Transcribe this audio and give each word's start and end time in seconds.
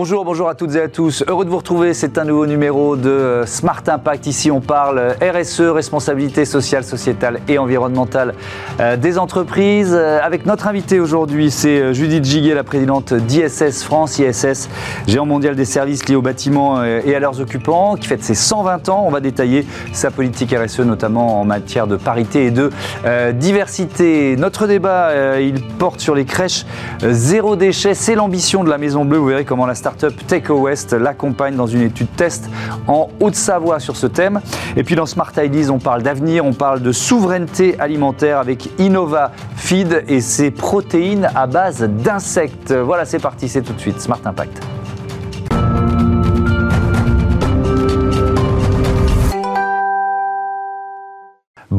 Bonjour, 0.00 0.24
bonjour 0.24 0.48
à 0.48 0.54
toutes 0.54 0.76
et 0.76 0.80
à 0.80 0.88
tous. 0.88 1.22
Heureux 1.28 1.44
de 1.44 1.50
vous 1.50 1.58
retrouver. 1.58 1.92
C'est 1.92 2.16
un 2.16 2.24
nouveau 2.24 2.46
numéro 2.46 2.96
de 2.96 3.10
euh, 3.10 3.44
Smart 3.44 3.82
Impact. 3.86 4.26
Ici, 4.26 4.50
on 4.50 4.62
parle 4.62 4.98
euh, 4.98 5.12
RSE, 5.20 5.60
responsabilité 5.60 6.46
sociale, 6.46 6.84
sociétale 6.84 7.40
et 7.48 7.58
environnementale 7.58 8.32
euh, 8.80 8.96
des 8.96 9.18
entreprises. 9.18 9.94
Avec 9.94 10.46
notre 10.46 10.68
invité 10.68 11.00
aujourd'hui, 11.00 11.50
c'est 11.50 11.92
Judith 11.92 12.24
Giguet, 12.24 12.54
la 12.54 12.64
présidente 12.64 13.12
d'ISS 13.12 13.82
France, 13.82 14.18
ISS, 14.18 14.70
géant 15.06 15.26
mondial 15.26 15.54
des 15.54 15.66
services 15.66 16.08
liés 16.08 16.16
aux 16.16 16.22
bâtiments 16.22 16.82
et 16.82 17.14
à 17.14 17.20
leurs 17.20 17.38
occupants, 17.38 17.96
qui 17.96 18.08
fête 18.08 18.24
ses 18.24 18.34
120 18.34 18.88
ans. 18.88 19.04
On 19.06 19.10
va 19.10 19.20
détailler 19.20 19.66
sa 19.92 20.10
politique 20.10 20.54
RSE, 20.54 20.80
notamment 20.80 21.42
en 21.42 21.44
matière 21.44 21.86
de 21.86 21.96
parité 21.96 22.46
et 22.46 22.50
de 22.50 22.70
diversité. 23.32 24.36
Notre 24.38 24.66
débat, 24.66 25.38
il 25.38 25.62
porte 25.62 26.00
sur 26.00 26.14
les 26.14 26.24
crèches 26.24 26.64
zéro 27.02 27.54
déchet. 27.54 27.92
C'est 27.92 28.14
l'ambition 28.14 28.64
de 28.64 28.70
la 28.70 28.78
Maison 28.78 29.04
Bleue. 29.04 29.18
Vous 29.18 29.26
verrez 29.26 29.44
comment 29.44 29.66
la 29.66 29.74
startup 29.90 30.48
West 30.50 30.92
l'accompagne 30.92 31.56
dans 31.56 31.66
une 31.66 31.82
étude 31.82 32.08
test 32.16 32.48
en 32.86 33.08
Haute-Savoie 33.20 33.80
sur 33.80 33.96
ce 33.96 34.06
thème. 34.06 34.40
Et 34.76 34.84
puis 34.84 34.94
dans 34.94 35.06
Smart 35.06 35.32
Ideas, 35.36 35.70
on 35.70 35.78
parle 35.78 36.02
d'avenir, 36.02 36.44
on 36.44 36.52
parle 36.52 36.80
de 36.80 36.92
souveraineté 36.92 37.78
alimentaire 37.78 38.38
avec 38.38 38.68
Innova 38.78 39.32
Feed 39.56 40.04
et 40.08 40.20
ses 40.20 40.50
protéines 40.50 41.30
à 41.34 41.46
base 41.46 41.82
d'insectes. 41.82 42.72
Voilà, 42.72 43.04
c'est 43.04 43.18
parti, 43.18 43.48
c'est 43.48 43.62
tout 43.62 43.72
de 43.72 43.80
suite 43.80 44.00
Smart 44.00 44.20
Impact. 44.24 44.62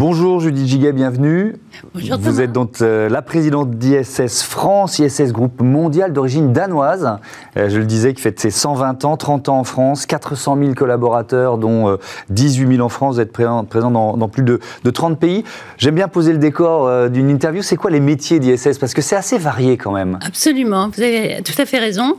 Bonjour 0.03 0.39
Judith 0.39 0.65
Giga, 0.65 0.91
bienvenue. 0.93 1.57
Bonjour 1.93 2.17
Vous 2.19 2.41
êtes 2.41 2.51
donc 2.51 2.81
euh, 2.81 3.07
la 3.07 3.21
présidente 3.21 3.77
d'ISS 3.77 4.41
France, 4.41 4.97
ISS 4.97 5.31
Groupe 5.31 5.61
mondial 5.61 6.11
d'origine 6.11 6.53
danoise. 6.53 7.19
Euh, 7.55 7.69
je 7.69 7.77
le 7.77 7.85
disais, 7.85 8.15
qui 8.15 8.21
fête 8.23 8.39
ses 8.39 8.49
120 8.49 9.05
ans, 9.05 9.15
30 9.15 9.49
ans 9.49 9.59
en 9.59 9.63
France, 9.63 10.07
400 10.07 10.57
000 10.57 10.73
collaborateurs, 10.73 11.59
dont 11.59 11.99
18 12.31 12.63
euh, 12.63 12.71
000 12.77 12.83
en 12.83 12.89
France. 12.89 13.15
Vous 13.17 13.21
êtes 13.21 13.31
présent, 13.31 13.63
dans, 13.63 14.27
plus 14.27 14.41
de, 14.41 14.59
30 14.91 15.19
pays. 15.19 15.43
J'aime 15.77 15.93
bien 15.93 16.07
poser 16.07 16.31
le 16.31 16.39
décor 16.39 17.11
d'une 17.11 17.29
interview. 17.29 17.61
C'est 17.61 17.77
quoi 17.77 17.91
les 17.91 17.99
métiers 17.99 18.39
d'ISS? 18.39 18.79
Parce 18.79 18.95
que 18.95 19.03
c'est 19.03 19.15
assez 19.15 19.37
varié 19.37 19.77
quand 19.77 19.91
même. 19.91 20.17
Absolument, 20.25 20.89
vous 20.89 21.03
avez 21.03 21.43
tout 21.43 21.61
à 21.61 21.67
fait 21.67 21.77
raison. 21.77 22.15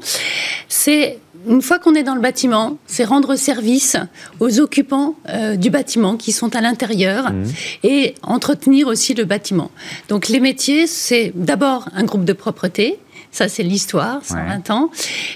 C'est 0.68 1.18
une 1.46 1.62
fois 1.62 1.78
qu'on 1.78 1.94
est 1.94 2.02
dans 2.02 2.14
le 2.14 2.20
bâtiment, 2.20 2.78
c'est 2.86 3.04
rendre 3.04 3.36
service 3.36 3.96
aux 4.40 4.60
occupants 4.60 5.14
euh, 5.28 5.56
du 5.56 5.70
bâtiment 5.70 6.16
qui 6.16 6.32
sont 6.32 6.54
à 6.54 6.60
l'intérieur 6.60 7.32
mmh. 7.32 7.44
et 7.84 8.14
entretenir 8.22 8.86
aussi 8.86 9.14
le 9.14 9.24
bâtiment. 9.24 9.70
Donc 10.08 10.28
les 10.28 10.40
métiers, 10.40 10.86
c'est 10.86 11.32
d'abord 11.34 11.88
un 11.94 12.04
groupe 12.04 12.24
de 12.24 12.32
propreté. 12.32 12.98
Ça, 13.30 13.48
c'est 13.48 13.62
l'histoire, 13.62 14.22
120 14.22 14.70
ans. 14.70 14.90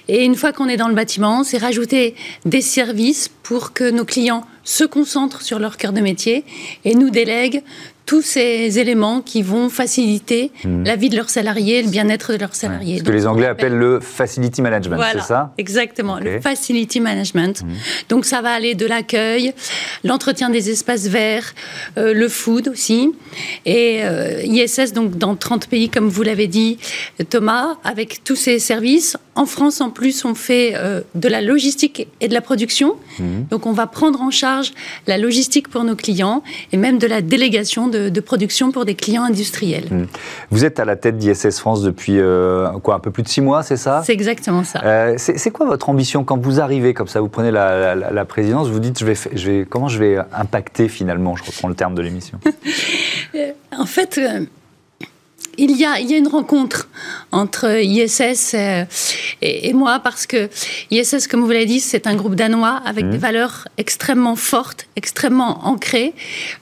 Et 0.09 0.25
une 0.25 0.35
fois 0.35 0.53
qu'on 0.53 0.69
est 0.69 0.77
dans 0.77 0.89
le 0.89 0.95
bâtiment, 0.95 1.45
c'est 1.45 1.57
rajouter 1.57 2.15
des 2.45 2.61
services 2.61 3.31
pour 3.43 3.73
que 3.73 3.91
nos 3.91 4.05
clients 4.05 4.45
se 4.65 4.85
concentrent 4.85 5.41
sur 5.41 5.59
leur 5.59 5.79
cœur 5.79 5.95
de 5.95 6.03
métier 6.03 6.45
et 6.85 6.95
nous 6.95 7.09
délèguent 7.09 7.63
tous 8.07 8.23
ces 8.23 8.79
éléments 8.79 9.21
qui 9.21 9.43
vont 9.43 9.69
faciliter 9.69 10.53
hmm. 10.65 10.85
la 10.85 10.95
vie 10.95 11.09
de 11.09 11.17
leurs 11.17 11.29
salariés, 11.29 11.83
le 11.83 11.91
bien-être 11.91 12.33
de 12.33 12.39
leurs 12.39 12.55
salariés. 12.55 12.99
ce 12.99 13.03
que 13.03 13.11
les 13.11 13.27
Anglais 13.27 13.49
appellent 13.49 13.77
le 13.77 13.99
facility 13.99 14.63
management, 14.63 15.01
c'est 15.13 15.21
ça? 15.23 15.53
Exactement, 15.59 16.19
le 16.21 16.41
facility 16.41 17.01
management. 17.01 17.63
Hmm. 17.63 17.73
Donc 18.09 18.25
ça 18.25 18.41
va 18.43 18.53
aller 18.53 18.77
de 18.77 18.87
l'accueil, 18.87 19.53
l'entretien 20.05 20.51
des 20.51 20.71
espaces 20.71 21.09
verts, 21.09 21.53
euh, 21.99 22.15
le 22.15 22.29
food 22.29 22.69
aussi. 22.69 23.13
Et 23.65 24.05
euh, 24.05 24.41
ISS, 24.45 24.93
donc 24.93 25.19
dans 25.19 25.35
30 25.35 25.67
pays, 25.67 25.89
comme 25.89 26.09
vous 26.09 26.23
l'avez 26.23 26.47
dit, 26.47 26.79
Thomas, 27.29 27.77
avec 27.83 28.23
tous 28.23 28.37
ces 28.37 28.61
services. 28.61 29.17
En 29.35 29.47
France, 29.47 29.81
en 29.81 29.91
plus, 29.91 30.25
on 30.25 30.35
fait 30.35 30.75
euh, 30.77 31.01
de 31.15 31.29
la 31.29 31.43
logistique 31.43 32.07
et 32.21 32.29
de 32.29 32.35
la 32.35 32.41
production. 32.41 32.95
Hmm. 33.19 33.43
Donc 33.51 33.67
on 33.67 33.73
va 33.73 33.89
prendre 33.89 34.23
en 34.23 34.31
charge 34.31 34.73
la 35.09 35.19
logistique 35.19 35.69
pour 35.69 35.83
nos 35.83 35.97
clients 35.97 36.45
et 36.73 36.77
même 36.77 36.99
de 36.99 37.07
la 37.09 37.21
délégation 37.21 37.89
de 37.89 37.96
de, 37.97 38.21
production 38.21 38.73
pour 38.73 38.85
des 38.85 38.95
clients 38.95 39.25
industriels. 39.25 39.89
Hmm. 39.91 40.07
Vous 40.51 40.65
êtes 40.65 40.81
à 40.81 40.85
la 40.85 40.97
tête 40.97 41.17
d'ISS 41.17 41.59
France 41.59 41.83
depuis 41.83 42.19
euh, 42.19 42.71
quoi, 42.83 42.97
un 42.97 42.99
peu 42.99 43.11
plus 43.11 43.23
de 43.23 43.29
six 43.29 43.41
mois, 43.41 43.63
c'est 43.63 43.77
ça? 43.77 44.03
C'est 44.05 44.13
exactement 44.13 44.65
ça. 44.65 44.81
Euh, 44.85 45.15
c'est 45.17 45.51
quoi 45.51 45.67
votre 45.67 45.89
ambition 45.89 46.25
quand 46.25 46.39
vous 46.39 46.61
arrivez 46.61 46.95
comme 46.95 47.09
ça, 47.09 47.21
vous 47.21 47.29
prenez 47.29 47.51
la, 47.51 48.25
présidence, 48.25 48.69
vous 48.69 48.81
dites 48.81 48.99
je 48.99 49.05
vais, 49.05 49.15
je 49.15 49.51
vais, 49.51 49.67
comment 49.69 49.89
je 49.89 49.99
vais 49.99 50.19
impacter 50.33 50.89
finalement, 50.89 51.37
je 51.37 51.45
reprends 51.45 51.69
le 51.69 51.75
terme 51.75 51.95
de 51.95 52.03
l'émission? 52.03 52.39
Euh, 53.35 53.53
En 53.77 53.87
fait, 53.87 54.19
il 55.59 55.77
y, 55.77 55.85
a, 55.85 55.99
il 55.99 56.11
y 56.11 56.15
a 56.15 56.17
une 56.17 56.29
rencontre 56.29 56.89
entre 57.33 57.81
ISS 57.83 58.55
euh, 58.55 58.85
et, 59.43 59.73
moi 59.73 60.01
parce 60.01 60.27
que 60.27 60.49
ISS, 60.91 61.27
comme 61.29 61.43
vous 61.43 61.51
l'avez 61.51 61.67
dit, 61.67 61.81
c'est 61.81 62.07
un 62.07 62.15
groupe 62.15 62.35
danois 62.35 62.83
avec 62.85 63.05
mmh. 63.05 63.11
des 63.11 63.19
valeurs 63.19 63.69
extrêmement 63.79 64.37
fortes, 64.37 64.87
extrêmement 64.97 65.67
ancrées, 65.67 66.15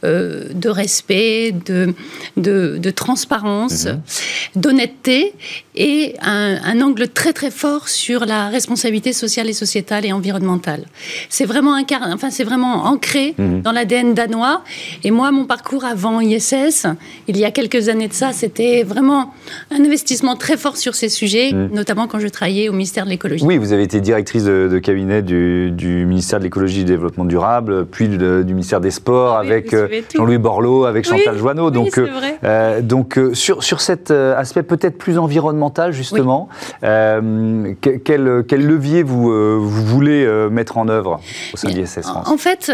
euh, 0.05 0.49
de 0.53 0.69
respect, 0.69 1.53
de, 1.53 1.95
de, 2.37 2.91
transparence, 2.91 3.87
mmh. 3.87 4.61
d'honnêteté 4.61 5.35
et 5.75 6.15
un, 6.23 6.81
angle 6.81 7.09
très 7.09 7.33
très 7.33 7.51
fort 7.51 7.89
sur 7.89 8.27
la 8.27 8.49
responsabilité 8.49 9.13
sociale 9.13 9.49
et 9.49 9.53
sociétale 9.53 10.05
et 10.07 10.13
environnementale. 10.13 10.85
C'est 11.29 11.45
vraiment, 11.45 11.77
enfin, 12.13 12.31
c'est 12.31 12.45
vraiment 12.45 12.85
ancré 12.85 13.35
mmh. 13.39 13.61
dans 13.61 13.73
l'ADN 13.73 14.15
danois. 14.15 14.63
Et 15.03 15.11
moi, 15.11 15.31
mon 15.31 15.45
parcours 15.45 15.85
avant 15.85 16.21
ISS, 16.21 16.87
il 17.29 17.37
y 17.37 17.45
a 17.45 17.51
quelques 17.51 17.89
années 17.89 18.09
de 18.09 18.13
ça, 18.13 18.33
c'était 18.33 18.83
vraiment 18.83 19.33
un 19.71 19.85
investissement 19.85 20.37
très 20.37 20.57
fort 20.57 20.77
sur 20.77 20.95
ces 20.95 21.09
sujets, 21.09 21.53
mm. 21.53 21.71
notamment 21.73 22.07
quand 22.07 22.19
je 22.19 22.29
travaillais 22.29 22.69
au 22.69 22.73
ministère 22.73 23.05
de 23.05 23.11
l'écologie. 23.11 23.45
Oui, 23.45 23.59
vous 23.59 23.73
avez 23.73 23.83
été 23.83 24.01
directrice 24.01 24.45
de, 24.45 24.79
cabinet 24.79 25.23
du, 25.23 25.73
ministère 26.07 26.39
de 26.39 26.45
l'écologie 26.45 26.81
et 26.81 26.85
du 26.85 26.93
développement 26.93 27.25
durable, 27.25 27.87
puis 27.87 28.09
du 28.09 28.19
ministère 28.45 28.81
des 28.81 28.91
Sports 28.91 29.37
avec 29.37 29.73
euh, 29.75 29.89
Jean-Louis 30.15 30.39
Borloo, 30.39 30.85
avec 30.85 31.07
Chantal 31.07 31.37
Joanneau. 31.37 31.71
Donc, 31.71 31.99
euh, 31.99 32.09
euh, 32.45 32.81
donc 32.81 33.19
sur, 33.33 33.63
sur 33.63 33.81
cet 33.81 34.11
aspect 34.11 34.63
peut-être 34.63 34.99
plus 34.99 35.19
environnemental, 35.19 35.64
justement, 35.91 36.49
quel, 36.83 38.45
quel, 38.49 38.67
levier 38.67 39.03
vous, 39.03 39.61
vous 39.61 39.85
voulez 39.87 40.27
mettre 40.51 40.79
en 40.79 40.89
œuvre 40.89 41.21
au 41.53 41.57
sein 41.57 41.71
de 41.71 41.75
l'ISS 41.75 42.01
France? 42.03 42.29
En 42.29 42.37
fait, 42.37 42.73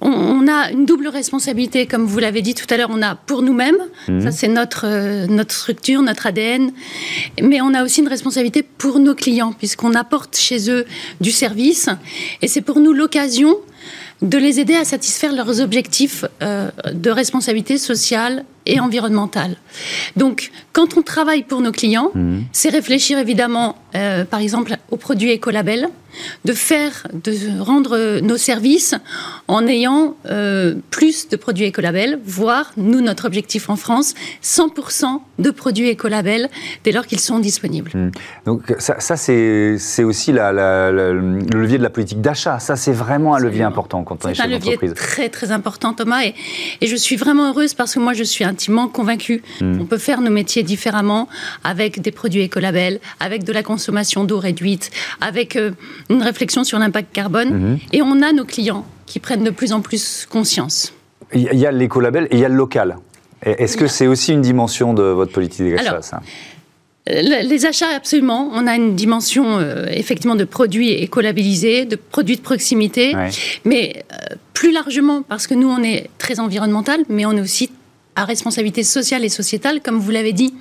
on, 0.00 0.46
a 0.48 0.70
une 0.70 0.86
double 0.86 1.08
responsabilité, 1.08 1.86
comme 1.86 2.04
vous 2.04 2.18
l'avez 2.18 2.42
dit 2.42 2.54
tout 2.54 2.66
à 2.70 2.76
l'heure, 2.76 2.90
on 2.92 3.02
a 3.02 3.14
pour 3.14 3.42
nous-mêmes, 3.42 3.76
mm. 4.08 4.20
ça 4.20 4.32
c'est 4.32 4.48
notre 4.48 5.26
notre 5.26 5.54
structure, 5.54 6.02
notre 6.02 6.26
ADN, 6.26 6.70
mais 7.42 7.60
on 7.60 7.74
a 7.74 7.82
aussi 7.84 8.00
une 8.00 8.08
responsabilité 8.08 8.62
pour 8.62 8.98
nos 8.98 9.14
clients, 9.14 9.52
puisqu'on 9.52 9.94
apporte 9.94 10.36
chez 10.36 10.70
eux 10.70 10.84
du 11.20 11.30
service, 11.30 11.88
et 12.42 12.48
c'est 12.48 12.60
pour 12.60 12.80
nous 12.80 12.92
l'occasion 12.92 13.56
de 14.22 14.38
les 14.38 14.60
aider 14.60 14.74
à 14.74 14.84
satisfaire 14.84 15.32
leurs 15.32 15.60
objectifs 15.60 16.24
euh, 16.42 16.70
de 16.92 17.10
responsabilité 17.10 17.78
sociale 17.78 18.44
et 18.66 18.80
environnementale. 18.80 19.56
Donc, 20.16 20.50
quand 20.72 20.96
on 20.96 21.02
travaille 21.02 21.42
pour 21.42 21.60
nos 21.60 21.72
clients, 21.72 22.10
mmh. 22.14 22.40
c'est 22.52 22.70
réfléchir 22.70 23.18
évidemment, 23.18 23.76
euh, 23.94 24.24
par 24.24 24.40
exemple, 24.40 24.76
aux 24.90 24.96
produits 24.96 25.30
écolabels, 25.30 25.88
de 26.44 26.52
faire, 26.52 27.08
de 27.12 27.60
rendre 27.60 28.20
nos 28.20 28.36
services 28.36 28.94
en 29.48 29.66
ayant 29.66 30.16
euh, 30.26 30.76
plus 30.90 31.28
de 31.28 31.36
produits 31.36 31.64
écolabels, 31.64 32.20
voire, 32.24 32.72
nous, 32.76 33.00
notre 33.00 33.26
objectif 33.26 33.68
en 33.68 33.76
France, 33.76 34.14
100% 34.42 35.20
de 35.40 35.50
produits 35.50 35.88
écolabels 35.88 36.48
dès 36.84 36.92
lors 36.92 37.06
qu'ils 37.06 37.20
sont 37.20 37.40
disponibles. 37.40 37.90
Mmh. 37.94 38.10
Donc, 38.46 38.74
ça, 38.78 39.16
c'est 39.16 40.04
aussi 40.04 40.32
la, 40.32 40.52
le 40.52 41.40
levier 41.52 41.78
de 41.78 41.82
la 41.82 41.90
politique 41.90 42.20
d'achat. 42.20 42.58
Ça, 42.60 42.76
c'est 42.76 42.92
vraiment 42.92 43.34
un 43.34 43.40
levier 43.40 43.62
important 43.62 44.04
quand 44.04 44.24
on 44.24 44.28
est, 44.28 44.34
chez 44.34 44.42
l'entreprise. 44.42 44.64
C'est 44.64 44.70
un 44.70 44.80
levier 44.80 44.94
très, 44.94 45.28
très 45.28 45.50
important, 45.50 45.94
Thomas. 45.94 46.24
Et, 46.24 46.34
et 46.80 46.86
je 46.86 46.96
suis 46.96 47.16
vraiment 47.16 47.48
heureuse 47.50 47.74
parce 47.74 47.94
que 47.94 48.00
moi, 48.00 48.12
je 48.12 48.22
suis 48.22 48.44
un 48.44 48.53
intimement 48.54 48.88
hmm. 48.88 49.80
On 49.80 49.84
peut 49.84 49.98
faire 49.98 50.20
nos 50.20 50.30
métiers 50.30 50.62
différemment 50.62 51.28
avec 51.64 52.00
des 52.00 52.12
produits 52.12 52.42
écolabels, 52.42 53.00
avec 53.20 53.44
de 53.44 53.52
la 53.52 53.62
consommation 53.62 54.24
d'eau 54.24 54.38
réduite, 54.38 54.90
avec 55.20 55.56
euh, 55.56 55.72
une 56.08 56.22
réflexion 56.22 56.64
sur 56.64 56.78
l'impact 56.78 57.12
carbone. 57.12 57.50
Hmm. 57.50 57.78
Et 57.92 58.00
on 58.02 58.22
a 58.22 58.32
nos 58.32 58.44
clients 58.44 58.86
qui 59.06 59.18
prennent 59.18 59.44
de 59.44 59.50
plus 59.50 59.72
en 59.72 59.80
plus 59.80 60.26
conscience. 60.30 60.94
Il 61.34 61.42
y 61.42 61.66
a 61.66 61.72
l'écolabel 61.72 62.24
et 62.30 62.36
il 62.36 62.40
y 62.40 62.44
a 62.44 62.48
le 62.48 62.54
local. 62.54 62.96
Est-ce 63.42 63.76
que 63.76 63.86
c'est 63.86 64.06
aussi 64.06 64.32
une 64.32 64.40
dimension 64.40 64.94
de 64.94 65.02
votre 65.02 65.32
politique 65.32 65.74
d'achat 65.74 66.00
euh, 67.10 67.20
les 67.20 67.66
achats, 67.66 67.94
absolument. 67.94 68.50
On 68.54 68.66
a 68.66 68.76
une 68.76 68.94
dimension 68.94 69.58
euh, 69.58 69.84
effectivement 69.90 70.36
de 70.36 70.44
produits 70.44 70.90
écolabellisés, 70.90 71.84
de 71.84 71.96
produits 71.96 72.36
de 72.36 72.40
proximité, 72.40 73.14
mais 73.66 74.04
plus 74.54 74.72
largement 74.72 75.20
parce 75.22 75.46
que 75.46 75.54
nous, 75.54 75.68
on 75.68 75.82
est 75.82 76.08
très 76.16 76.40
environnemental, 76.40 77.00
mais 77.10 77.26
on 77.26 77.32
est 77.32 77.40
aussi 77.42 77.70
à 78.16 78.24
responsabilité 78.24 78.82
sociale 78.82 79.24
et 79.24 79.28
sociétale. 79.28 79.80
Comme 79.82 79.98
vous 79.98 80.10
l'avez 80.10 80.32
dit, 80.32 80.54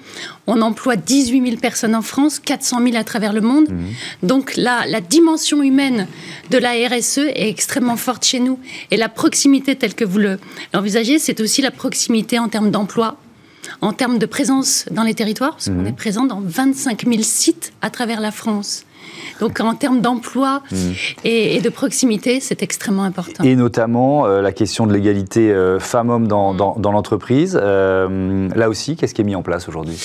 on 0.47 0.61
emploie 0.61 0.95
18 0.95 1.43
000 1.45 1.57
personnes 1.57 1.95
en 1.95 2.01
France, 2.01 2.39
400 2.39 2.83
000 2.83 2.95
à 2.97 3.03
travers 3.03 3.33
le 3.33 3.41
monde. 3.41 3.69
Mhm. 3.69 3.93
Donc 4.23 4.53
la, 4.55 4.85
la 4.87 5.01
dimension 5.01 5.61
humaine 5.61 6.07
de 6.49 6.57
la 6.57 6.71
RSE 6.71 7.19
est 7.19 7.49
extrêmement 7.49 7.97
forte 7.97 8.25
chez 8.25 8.39
nous. 8.39 8.59
Et 8.91 8.97
la 8.97 9.09
proximité 9.09 9.75
telle 9.75 9.93
que 9.93 10.05
vous 10.05 10.19
l'envisagez, 10.73 11.19
c'est 11.19 11.39
aussi 11.41 11.61
la 11.61 11.71
proximité 11.71 12.39
en 12.39 12.49
termes 12.49 12.71
d'emploi, 12.71 13.17
en 13.81 13.93
termes 13.93 14.17
de 14.17 14.25
présence 14.25 14.85
dans 14.91 15.03
les 15.03 15.13
territoires, 15.13 15.51
parce 15.51 15.67
qu'on 15.67 15.73
mhm. 15.73 15.87
est 15.87 15.95
présent 15.95 16.25
dans 16.25 16.41
25 16.41 17.05
000 17.05 17.21
sites 17.21 17.73
à 17.81 17.89
travers 17.89 18.19
la 18.19 18.31
France. 18.31 18.85
Donc 19.39 19.59
en 19.59 19.75
termes 19.75 20.01
d'emploi 20.01 20.61
mmh. 20.71 20.75
et, 21.23 21.61
de 21.61 21.69
proximité, 21.69 22.39
c'est 22.39 22.63
extrêmement 22.63 23.03
important. 23.03 23.43
Et 23.43 23.55
notamment 23.55 24.27
la 24.27 24.51
question 24.51 24.87
de 24.87 24.93
l'égalité 24.93 25.53
femmes-hommes 25.79 26.27
dans, 26.27 26.53
mmh. 26.53 26.81
dans 26.81 26.91
l'entreprise. 26.91 27.55
là 27.55 28.69
aussi, 28.69 28.95
qu'est-ce 28.95 29.13
qui 29.13 29.21
est 29.21 29.25
mis 29.25 29.35
en 29.35 29.43
place 29.43 29.67
aujourd'hui? 29.67 29.97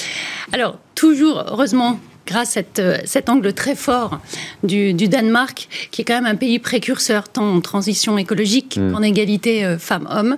Alors, 0.53 0.77
toujours, 0.95 1.45
heureusement, 1.49 1.99
grâce 2.29 2.59
à 2.59 2.61
euh, 2.79 2.99
cet 3.05 3.29
angle 3.29 3.53
très 3.55 3.75
fort 3.75 4.21
du, 4.63 4.93
Danemark, 4.93 5.89
qui 5.91 6.03
est 6.03 6.05
quand 6.05 6.15
même 6.15 6.27
un 6.27 6.37
pays 6.37 6.59
précurseur 6.59 7.29
tant 7.29 7.55
en 7.55 7.61
transition 7.61 8.19
écologique 8.19 8.77
mm. 8.77 8.93
qu'en 8.93 9.03
égalité 9.03 9.65
euh, 9.65 9.79
femmes-hommes. 9.79 10.37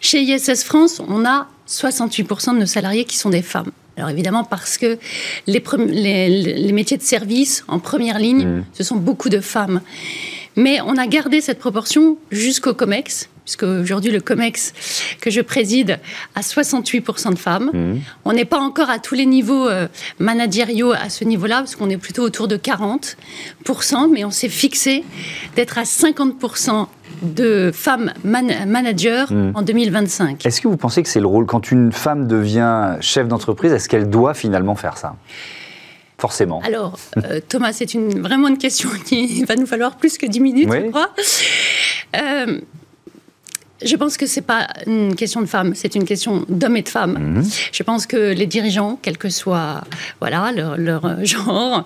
Chez 0.00 0.20
ISS 0.22 0.62
France, 0.62 1.00
on 1.08 1.24
a 1.24 1.48
68% 1.66 2.54
de 2.54 2.60
nos 2.60 2.66
salariés 2.66 3.04
qui 3.04 3.16
sont 3.16 3.30
des 3.30 3.42
femmes. 3.42 3.70
Alors 3.96 4.10
évidemment 4.10 4.44
parce 4.44 4.78
que 4.78 4.98
les, 5.46 5.62
les, 6.28 6.72
métiers 6.72 6.96
de 6.96 7.02
service 7.02 7.64
en 7.68 7.78
première 7.78 8.18
ligne, 8.18 8.46
mm. 8.46 8.64
ce 8.72 8.84
sont 8.84 8.96
beaucoup 8.96 9.28
de 9.28 9.40
femmes. 9.40 9.80
Mais 10.56 10.80
on 10.82 10.96
a 10.96 11.06
gardé 11.06 11.40
cette 11.40 11.58
proportion 11.58 12.18
jusqu'au 12.30 12.74
COMEX, 12.74 13.28
puisque 13.52 13.64
aujourd'hui 13.64 14.10
le 14.10 14.20
COMEX 14.20 14.72
que 15.20 15.30
je 15.30 15.42
préside 15.42 15.98
a 16.34 16.40
68% 16.40 17.34
de 17.34 17.38
femmes. 17.38 17.70
Mmh. 17.72 18.00
On 18.24 18.32
n'est 18.32 18.46
pas 18.46 18.58
encore 18.58 18.88
à 18.88 18.98
tous 18.98 19.14
les 19.14 19.26
niveaux 19.26 19.68
euh, 19.68 19.88
managériaux 20.18 20.92
à 20.92 21.10
ce 21.10 21.24
niveau-là, 21.24 21.58
parce 21.58 21.76
qu'on 21.76 21.90
est 21.90 21.98
plutôt 21.98 22.22
autour 22.22 22.48
de 22.48 22.56
40%, 22.56 24.10
mais 24.10 24.24
on 24.24 24.30
s'est 24.30 24.48
fixé 24.48 25.04
d'être 25.54 25.76
à 25.76 25.82
50% 25.82 26.86
de 27.22 27.70
femmes 27.74 28.12
managers 28.24 29.24
mmh. 29.28 29.50
en 29.54 29.62
2025. 29.62 30.46
Est-ce 30.46 30.60
que 30.62 30.68
vous 30.68 30.78
pensez 30.78 31.02
que 31.02 31.08
c'est 31.08 31.20
le 31.20 31.26
rôle, 31.26 31.44
quand 31.44 31.70
une 31.70 31.92
femme 31.92 32.26
devient 32.26 32.96
chef 33.00 33.28
d'entreprise, 33.28 33.72
est-ce 33.72 33.88
qu'elle 33.88 34.08
doit 34.08 34.32
finalement 34.32 34.76
faire 34.76 34.96
ça? 34.96 35.14
Forcément. 36.18 36.62
Alors, 36.64 36.98
euh, 37.24 37.40
Thomas, 37.46 37.72
c'est 37.72 37.94
une, 37.94 38.22
vraiment 38.22 38.48
une 38.48 38.58
question 38.58 38.88
qui 39.04 39.44
va 39.48 39.56
nous 39.56 39.66
falloir 39.66 39.96
plus 39.96 40.16
que 40.16 40.24
10 40.24 40.40
minutes, 40.40 40.72
je 40.72 40.88
crois. 40.88 41.10
Euh, 42.16 42.60
je 43.84 43.96
pense 43.96 44.16
que 44.16 44.26
c'est 44.26 44.42
pas 44.42 44.68
une 44.86 45.14
question 45.14 45.40
de 45.40 45.46
femmes, 45.46 45.74
c'est 45.74 45.94
une 45.94 46.04
question 46.04 46.44
d'hommes 46.48 46.76
et 46.76 46.82
de 46.82 46.88
femmes. 46.88 47.18
Mhm. 47.18 47.44
Je 47.72 47.82
pense 47.82 48.06
que 48.06 48.32
les 48.32 48.46
dirigeants, 48.46 48.98
quel 49.00 49.18
que 49.18 49.28
soit 49.28 49.82
voilà 50.20 50.52
leur, 50.52 51.24
genre, 51.24 51.84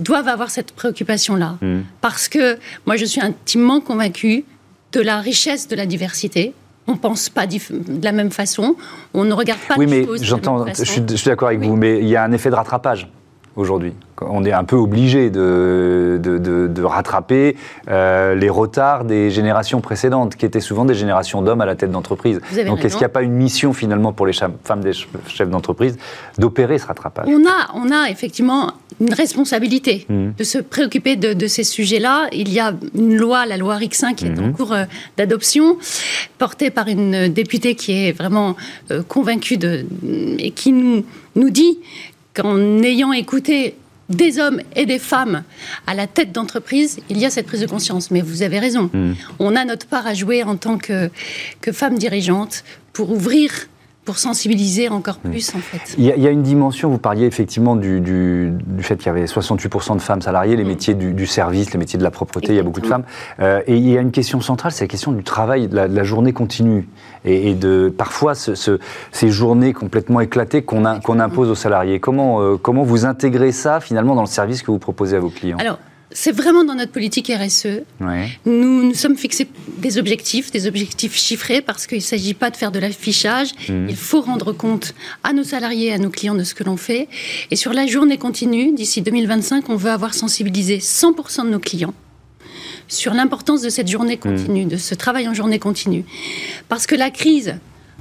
doivent 0.00 0.28
avoir 0.28 0.50
cette 0.50 0.72
préoccupation-là, 0.72 1.56
mhm. 1.60 1.84
parce 2.00 2.28
que 2.28 2.58
moi 2.86 2.96
je 2.96 3.04
suis 3.04 3.20
intimement 3.20 3.80
convaincue 3.80 4.44
de 4.92 5.00
la 5.00 5.20
richesse 5.20 5.68
de 5.68 5.76
la 5.76 5.86
diversité. 5.86 6.54
On 6.88 6.96
pense 6.96 7.28
pas 7.28 7.46
de 7.46 7.58
la 8.02 8.10
même 8.10 8.32
façon, 8.32 8.74
on 9.14 9.24
ne 9.24 9.32
regarde 9.32 9.60
pas 9.68 9.76
oui, 9.78 9.86
les 9.86 10.04
choses. 10.04 10.14
Oui, 10.14 10.18
mais 10.20 10.26
j'entends, 10.26 10.66
je 10.66 10.84
suis, 10.84 11.00
d'accord 11.26 11.48
avec 11.48 11.60
vous, 11.60 11.76
mais 11.76 12.00
il 12.00 12.08
y 12.08 12.16
a 12.16 12.24
un 12.24 12.32
effet 12.32 12.50
de 12.50 12.56
rattrapage 12.56 13.08
aujourd'hui 13.56 13.94
on 14.28 14.44
est 14.44 14.52
un 14.52 14.64
peu 14.64 14.76
obligé 14.76 15.30
de, 15.30 16.20
de, 16.22 16.82
rattraper 16.82 17.56
euh, 17.88 18.34
les 18.34 18.50
retards 18.50 19.04
des 19.04 19.30
générations 19.30 19.80
précédentes, 19.80 20.36
qui 20.36 20.44
étaient 20.44 20.60
souvent 20.60 20.84
des 20.84 20.94
générations 20.94 21.42
d'hommes 21.42 21.60
à 21.60 21.66
la 21.66 21.76
tête 21.76 21.90
d'entreprise. 21.90 22.40
Donc, 22.66 22.84
est-ce 22.84 22.94
qu'il 22.94 23.02
n'y 23.02 23.06
a 23.06 23.10
pas 23.10 23.22
une 23.22 23.32
mission 23.32 23.72
finalement 23.72 24.12
pour 24.12 24.26
les 24.26 24.32
femmes 24.32 24.80
des 24.82 24.92
chefs 24.92 25.48
d'entreprise 25.48 25.96
d'opérer 26.38 26.78
ce 26.78 26.86
rattrapage? 26.86 27.26
On 27.28 27.46
a, 27.46 27.70
on 27.74 27.90
a 27.90 28.10
effectivement 28.10 28.72
une 29.00 29.14
responsabilité 29.14 30.06
mmh. 30.08 30.30
de 30.38 30.44
se 30.44 30.58
préoccuper 30.58 31.16
de, 31.16 31.46
ces 31.46 31.64
sujets-là. 31.64 32.28
Il 32.32 32.52
y 32.52 32.60
a 32.60 32.74
une 32.94 33.16
loi, 33.16 33.46
la 33.46 33.56
loi 33.56 33.76
RIC5, 33.76 34.14
qui 34.14 34.26
est 34.26 34.38
en 34.38 34.48
mmh. 34.48 34.52
cours 34.54 34.72
euh, 34.72 34.84
d'adoption, 35.16 35.76
portée 36.38 36.70
par 36.70 36.88
une 36.88 37.28
députée 37.28 37.74
qui 37.74 37.92
est 37.92 38.12
vraiment 38.12 38.56
euh, 38.90 39.02
convaincue 39.02 39.56
de, 39.56 39.86
et 40.38 40.50
qui 40.50 40.72
nous, 40.72 41.04
nous 41.36 41.50
dit 41.50 41.78
qu'en 42.34 42.82
ayant 42.82 43.12
écouté 43.12 43.76
des 44.08 44.38
hommes 44.38 44.60
et 44.76 44.86
des 44.86 44.98
femmes 44.98 45.42
à 45.86 45.94
la 45.94 46.06
tête 46.06 46.32
d'entreprise, 46.32 47.00
il 47.08 47.18
y 47.18 47.24
a 47.24 47.30
cette 47.30 47.46
prise 47.46 47.60
de 47.60 47.66
conscience. 47.66 48.10
Mais 48.10 48.20
vous 48.20 48.42
avez 48.42 48.58
raison. 48.58 48.90
Hmm. 48.92 49.14
On 49.38 49.56
a 49.56 49.64
notre 49.64 49.86
part 49.86 50.06
à 50.06 50.14
jouer 50.14 50.42
en 50.42 50.56
tant 50.56 50.78
que, 50.78 51.10
que 51.60 51.72
femme 51.72 51.98
dirigeante 51.98 52.64
pour 52.92 53.10
ouvrir 53.10 53.50
pour 54.04 54.18
sensibiliser 54.18 54.88
encore 54.88 55.18
plus, 55.18 55.54
en 55.54 55.58
fait. 55.58 55.94
Il 55.96 56.04
y, 56.04 56.26
a, 56.26 56.30
une 56.30 56.42
dimension, 56.42 56.90
vous 56.90 56.98
parliez 56.98 57.24
effectivement 57.24 57.76
du, 57.76 58.00
du, 58.00 58.52
fait 58.80 58.96
qu'il 58.96 59.06
y 59.06 59.10
avait 59.10 59.24
68% 59.26 59.94
de 59.94 60.00
femmes 60.00 60.22
salariées, 60.22 60.56
les 60.56 60.64
hmm. 60.64 60.68
métiers 60.68 60.94
du, 60.94 61.26
service, 61.26 61.72
les 61.72 61.78
métiers 61.78 61.98
de 61.98 62.04
la 62.04 62.10
propreté, 62.10 62.48
il 62.48 62.56
y 62.56 62.58
a 62.58 62.64
beaucoup 62.64 62.80
de 62.80 62.86
femmes. 62.86 63.04
Euh, 63.38 63.60
et 63.66 63.76
il 63.76 63.88
y 63.88 63.96
a 63.96 64.00
une 64.00 64.10
question 64.10 64.40
centrale, 64.40 64.72
c'est 64.72 64.84
la 64.84 64.88
question 64.88 65.12
du 65.12 65.22
travail, 65.22 65.68
de 65.68 65.76
la, 65.76 66.04
journée 66.04 66.32
continue. 66.32 66.88
Et, 67.24 67.54
de 67.54 67.94
parfois 67.96 68.34
ce, 68.34 68.78
ces 69.12 69.28
journées 69.28 69.72
complètement 69.72 70.20
éclatées 70.20 70.62
qu'on 70.62 70.84
impose 70.84 71.48
aux 71.48 71.54
salariés. 71.54 72.00
Comment, 72.00 72.40
euh, 72.40 72.56
comment 72.56 72.82
vous 72.82 73.06
intégrez 73.06 73.52
ça 73.52 73.78
finalement 73.78 74.16
dans 74.16 74.22
le 74.22 74.26
service 74.26 74.62
que 74.62 74.72
vous 74.72 74.78
proposez 74.78 75.16
à 75.16 75.20
vos 75.20 75.30
clients? 75.30 75.58
Alors, 75.60 75.78
c'est 76.14 76.32
vraiment 76.32 76.64
dans 76.64 76.74
notre 76.74 76.92
politique 76.92 77.30
RSE. 77.34 77.82
Nous 78.44 78.84
nous 78.84 78.94
sommes 78.94 79.16
fixés 79.16 79.46
des 79.78 79.98
objectifs, 79.98 80.50
des 80.50 80.66
objectifs 80.66 81.16
chiffrés, 81.16 81.60
parce 81.60 81.86
qu'il 81.86 81.98
ne 81.98 82.02
s'agit 82.02 82.34
pas 82.34 82.50
de 82.50 82.56
faire 82.56 82.70
de 82.70 82.78
l'affichage. 82.78 83.52
Mmh. 83.68 83.88
Il 83.88 83.96
faut 83.96 84.20
rendre 84.20 84.52
compte 84.52 84.94
à 85.24 85.32
nos 85.32 85.44
salariés, 85.44 85.92
à 85.92 85.98
nos 85.98 86.10
clients 86.10 86.34
de 86.34 86.44
ce 86.44 86.54
que 86.54 86.64
l'on 86.64 86.76
fait. 86.76 87.08
Et 87.50 87.56
sur 87.56 87.72
la 87.72 87.86
journée 87.86 88.18
continue, 88.18 88.72
d'ici 88.72 89.02
2025, 89.02 89.68
on 89.70 89.76
veut 89.76 89.90
avoir 89.90 90.14
sensibilisé 90.14 90.78
100% 90.78 91.44
de 91.44 91.50
nos 91.50 91.58
clients 91.58 91.94
sur 92.88 93.14
l'importance 93.14 93.62
de 93.62 93.70
cette 93.70 93.88
journée 93.88 94.18
continue, 94.18 94.66
mmh. 94.66 94.68
de 94.68 94.76
ce 94.76 94.94
travail 94.94 95.26
en 95.28 95.34
journée 95.34 95.58
continue. 95.58 96.04
Parce 96.68 96.86
que 96.86 96.94
la 96.94 97.10
crise 97.10 97.54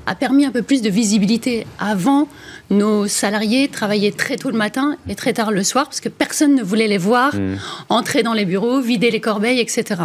a 0.06 0.16
permis 0.16 0.46
un 0.46 0.52
peu 0.52 0.62
plus 0.62 0.82
de 0.82 0.90
visibilité. 0.90 1.66
Avant, 1.80 2.28
nos 2.70 3.08
salariés 3.08 3.68
travaillaient 3.68 4.12
très 4.12 4.38
tôt 4.38 4.50
le 4.50 4.58
matin 4.58 4.98
et 5.08 5.16
très 5.16 5.34
tard 5.34 5.52
le 5.52 5.64
soir 5.64 5.86
parce 5.86 6.02
que 6.02 6.10
personne 6.10 6.56
ne 6.56 6.64
voulait 6.64 6.88
les 6.88 6.98
voir 6.98 7.36
mmh. 7.36 7.58
entrer 7.90 8.24
dans 8.24 8.34
les 8.34 8.46
bureaux, 8.46 8.82
vider 8.82 9.12
les 9.12 9.22
corbeilles, 9.22 9.60
etc. 9.60 10.02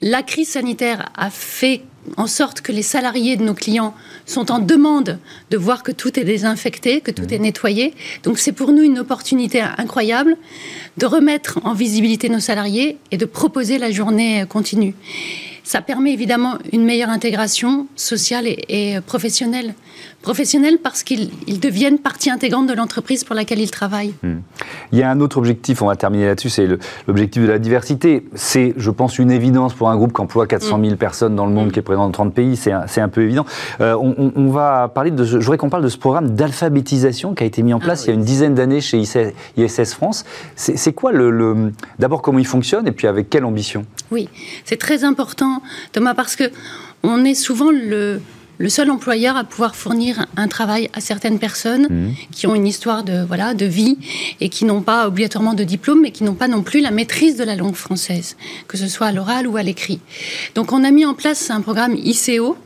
La 0.00 0.22
crise 0.22 0.50
sanitaire 0.50 1.10
a 1.16 1.30
fait 1.30 1.82
en 2.16 2.26
sorte 2.26 2.60
que 2.60 2.70
les 2.70 2.82
salariés 2.82 3.36
de 3.36 3.42
nos 3.42 3.54
clients 3.54 3.94
sont 4.26 4.52
en 4.52 4.60
demande 4.60 5.18
de 5.50 5.56
voir 5.56 5.82
que 5.82 5.90
tout 5.90 6.18
est 6.20 6.24
désinfecté, 6.24 7.00
que 7.00 7.10
tout 7.10 7.22
mmh. 7.22 7.32
est 7.32 7.38
nettoyé. 7.38 7.94
Donc 8.22 8.38
c'est 8.38 8.52
pour 8.52 8.72
nous 8.72 8.82
une 8.82 8.98
opportunité 8.98 9.60
incroyable 9.60 10.36
de 10.98 11.06
remettre 11.06 11.58
en 11.64 11.74
visibilité 11.74 12.28
nos 12.28 12.40
salariés 12.40 12.98
et 13.10 13.16
de 13.16 13.24
proposer 13.24 13.78
la 13.78 13.90
journée 13.90 14.44
continue. 14.48 14.94
Ça 15.66 15.80
permet 15.80 16.12
évidemment 16.12 16.58
une 16.72 16.84
meilleure 16.84 17.10
intégration 17.10 17.88
sociale 17.96 18.46
et, 18.46 19.00
professionnelle. 19.04 19.74
Professionnelle 20.22 20.78
parce 20.80 21.02
qu'ils 21.02 21.28
deviennent 21.60 21.98
partie 21.98 22.30
intégrante 22.30 22.68
de 22.68 22.72
l'entreprise 22.72 23.24
pour 23.24 23.34
laquelle 23.34 23.58
ils 23.58 23.70
travaillent. 23.72 24.14
Hmm. 24.22 24.36
Il 24.92 24.98
y 25.00 25.02
a 25.02 25.10
un 25.10 25.20
autre 25.20 25.38
objectif, 25.38 25.82
on 25.82 25.88
va 25.88 25.96
terminer 25.96 26.26
là-dessus, 26.26 26.50
c'est 26.50 26.68
l'objectif 27.08 27.42
de 27.42 27.48
la 27.48 27.58
diversité. 27.58 28.28
C'est, 28.36 28.74
je 28.76 28.90
pense, 28.92 29.18
une 29.18 29.32
évidence 29.32 29.74
pour 29.74 29.90
un 29.90 29.96
groupe 29.96 30.12
qui 30.12 30.20
emploie 30.20 30.46
400 30.46 30.78
000 30.80 30.94
hmm. 30.94 30.98
personnes 30.98 31.34
dans 31.34 31.46
le 31.46 31.52
monde, 31.52 31.68
hmm. 31.68 31.72
qui 31.72 31.80
est 31.80 31.82
présent 31.82 32.04
dans 32.04 32.12
30 32.12 32.32
pays, 32.32 32.54
c'est 32.54 32.70
un, 32.70 33.08
peu 33.08 33.22
évident. 33.22 33.44
Euh, 33.80 33.96
on, 33.96 34.50
va 34.50 34.86
parler 34.94 35.10
de, 35.10 35.24
je 35.24 35.38
voudrais 35.38 35.58
qu'on 35.58 35.68
parle 35.68 35.82
de 35.82 35.88
ce 35.88 35.98
programme 35.98 36.36
d'alphabétisation 36.36 37.34
qui 37.34 37.42
a 37.42 37.46
été 37.46 37.64
mis 37.64 37.74
en 37.74 37.78
ah 37.78 37.86
place 37.86 38.04
il 38.04 38.08
y 38.08 38.10
a 38.10 38.14
une 38.14 38.22
dizaine 38.24 38.54
d'années 38.54 38.80
chez 38.80 39.02
ISS 39.56 39.94
France. 39.94 40.24
C'est 40.54 40.92
quoi 40.92 41.10
le 41.10 41.72
d'abord 41.98 42.22
comment 42.22 42.38
il 42.38 42.46
fonctionne 42.46 42.86
et 42.86 42.92
puis 42.92 43.08
avec 43.08 43.30
quelle 43.30 43.44
ambition? 43.44 43.84
Oui, 44.10 44.28
c'est 44.64 44.78
très 44.78 45.04
important 45.04 45.62
Thomas, 45.92 46.14
parce 46.14 46.36
que 46.36 46.50
on 47.02 47.24
est 47.24 47.34
souvent 47.34 47.70
le, 47.70 48.20
seul 48.68 48.90
employeur 48.90 49.36
à 49.36 49.44
pouvoir 49.44 49.76
fournir 49.76 50.26
un 50.36 50.48
travail 50.48 50.88
à 50.94 51.00
certaines 51.00 51.38
personnes 51.38 51.86
mmh. 51.88 52.14
qui 52.32 52.46
ont 52.46 52.54
une 52.54 52.66
histoire 52.66 53.04
de, 53.04 53.24
voilà, 53.24 53.54
de 53.54 53.66
vie 53.66 53.98
et 54.40 54.48
qui 54.48 54.64
n'ont 54.64 54.80
pas 54.80 55.06
obligatoirement 55.06 55.54
de 55.54 55.64
diplôme, 55.64 56.00
mais 56.02 56.10
qui 56.10 56.24
n'ont 56.24 56.34
pas 56.34 56.48
non 56.48 56.62
plus 56.62 56.80
la 56.80 56.90
maîtrise 56.90 57.36
de 57.36 57.44
la 57.44 57.54
langue 57.54 57.74
française, 57.74 58.36
que 58.66 58.76
ce 58.76 58.88
soit 58.88 59.08
à 59.08 59.12
l'oral 59.12 59.46
ou 59.46 59.56
à 59.56 59.62
l'écrit. 59.62 60.00
Donc 60.54 60.72
on 60.72 60.84
a 60.84 60.90
mis 60.90 61.04
en 61.04 61.14
place 61.14 61.50
un 61.50 61.60
programme 61.60 61.94
ICO, 61.96 62.56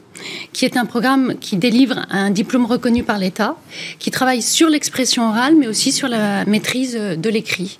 qui 0.53 0.65
est 0.65 0.77
un 0.77 0.85
programme 0.85 1.37
qui 1.41 1.57
délivre 1.57 2.07
un 2.11 2.31
diplôme 2.31 2.67
reconnu 2.67 3.03
par 3.03 3.19
l'État, 3.19 3.57
qui 3.99 4.11
travaille 4.11 4.43
sur 4.43 4.69
l'expression 4.69 5.29
orale, 5.29 5.55
mais 5.57 5.67
aussi 5.67 5.93
sur 5.93 6.09
la 6.09 6.45
maîtrise 6.45 6.95
de 6.95 7.31
l'écrit. 7.31 7.79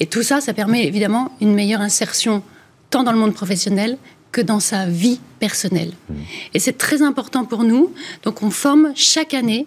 Et 0.00 0.06
tout 0.06 0.22
ça, 0.22 0.40
ça 0.40 0.54
permet 0.54 0.86
évidemment 0.86 1.32
une 1.40 1.54
meilleure 1.54 1.80
insertion 1.80 2.42
tant 2.90 3.02
dans 3.02 3.12
le 3.12 3.18
monde 3.18 3.34
professionnel 3.34 3.98
que 4.32 4.40
dans 4.40 4.60
sa 4.60 4.86
vie 4.86 5.20
personnelle. 5.38 5.92
Mmh. 6.08 6.14
Et 6.54 6.58
c'est 6.58 6.76
très 6.76 7.02
important 7.02 7.44
pour 7.44 7.62
nous. 7.62 7.92
Donc 8.24 8.42
on 8.42 8.50
forme 8.50 8.92
chaque 8.96 9.32
année 9.32 9.66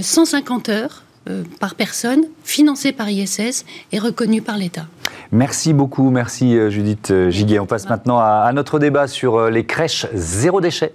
150 0.00 0.68
euh, 0.68 0.72
heures 0.72 1.02
euh, 1.28 1.42
par 1.60 1.74
personne, 1.74 2.24
financées 2.44 2.92
par 2.92 3.08
ISS 3.08 3.64
et 3.92 3.98
reconnues 3.98 4.42
par 4.42 4.58
l'État. 4.58 4.86
Merci 5.32 5.72
beaucoup, 5.72 6.10
merci 6.10 6.56
euh, 6.56 6.70
Judith 6.70 7.12
Giguet. 7.30 7.58
On 7.58 7.66
passe 7.66 7.88
maintenant 7.88 8.18
à 8.18 8.52
notre 8.52 8.78
débat 8.78 9.08
sur 9.08 9.50
les 9.50 9.64
crèches 9.64 10.06
zéro 10.14 10.60
déchet. 10.60 10.92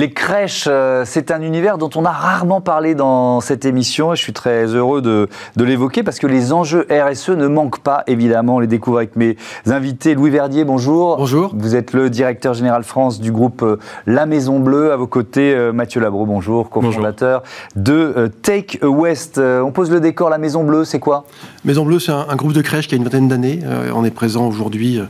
Les 0.00 0.12
crèches, 0.12 0.64
euh, 0.66 1.02
c'est 1.04 1.30
un 1.30 1.42
univers 1.42 1.76
dont 1.76 1.90
on 1.94 2.06
a 2.06 2.10
rarement 2.10 2.62
parlé 2.62 2.94
dans 2.94 3.42
cette 3.42 3.66
émission 3.66 4.14
et 4.14 4.16
je 4.16 4.22
suis 4.22 4.32
très 4.32 4.64
heureux 4.64 5.02
de, 5.02 5.28
l'évoquer 5.62 6.02
parce 6.02 6.18
que 6.18 6.26
les 6.26 6.54
enjeux 6.54 6.86
RSE 6.90 7.28
ne 7.28 7.46
manquent 7.46 7.80
pas, 7.80 8.02
évidemment. 8.06 8.54
On 8.54 8.58
les 8.60 8.66
découvre 8.66 8.96
avec 8.96 9.14
mes 9.16 9.36
invités. 9.66 10.14
Louis 10.14 10.30
Verdier, 10.30 10.64
bonjour. 10.64 11.18
Bonjour. 11.18 11.52
Vous 11.54 11.76
êtes 11.76 11.92
le 11.92 12.08
directeur 12.08 12.54
général 12.54 12.82
France 12.82 13.20
du 13.20 13.30
groupe 13.30 13.60
euh, 13.60 13.76
La 14.06 14.24
Maison 14.24 14.58
Bleue. 14.58 14.90
À 14.90 14.96
vos 14.96 15.06
côtés, 15.06 15.52
euh, 15.52 15.70
Mathieu 15.70 16.00
Labro, 16.00 16.24
bonjour, 16.24 16.70
cofondateur 16.70 17.42
de 17.76 18.32
Take 18.40 18.78
a 18.80 18.88
West. 18.88 19.38
On 19.38 19.70
pose 19.70 19.90
le 19.90 20.00
décor, 20.00 20.30
La 20.30 20.38
Maison 20.38 20.64
Bleue, 20.64 20.86
c'est 20.86 20.98
quoi? 20.98 21.26
Maison 21.66 21.84
Bleue, 21.84 21.98
c'est 21.98 22.12
un, 22.12 22.36
groupe 22.36 22.54
de 22.54 22.62
crèches 22.62 22.88
qui 22.88 22.94
a 22.94 22.96
une 22.96 23.04
vingtaine 23.04 23.28
d'années. 23.28 23.60
on 23.94 24.02
est 24.06 24.10
présent 24.10 24.48
aujourd'hui 24.48 24.98
euh, 24.98 25.04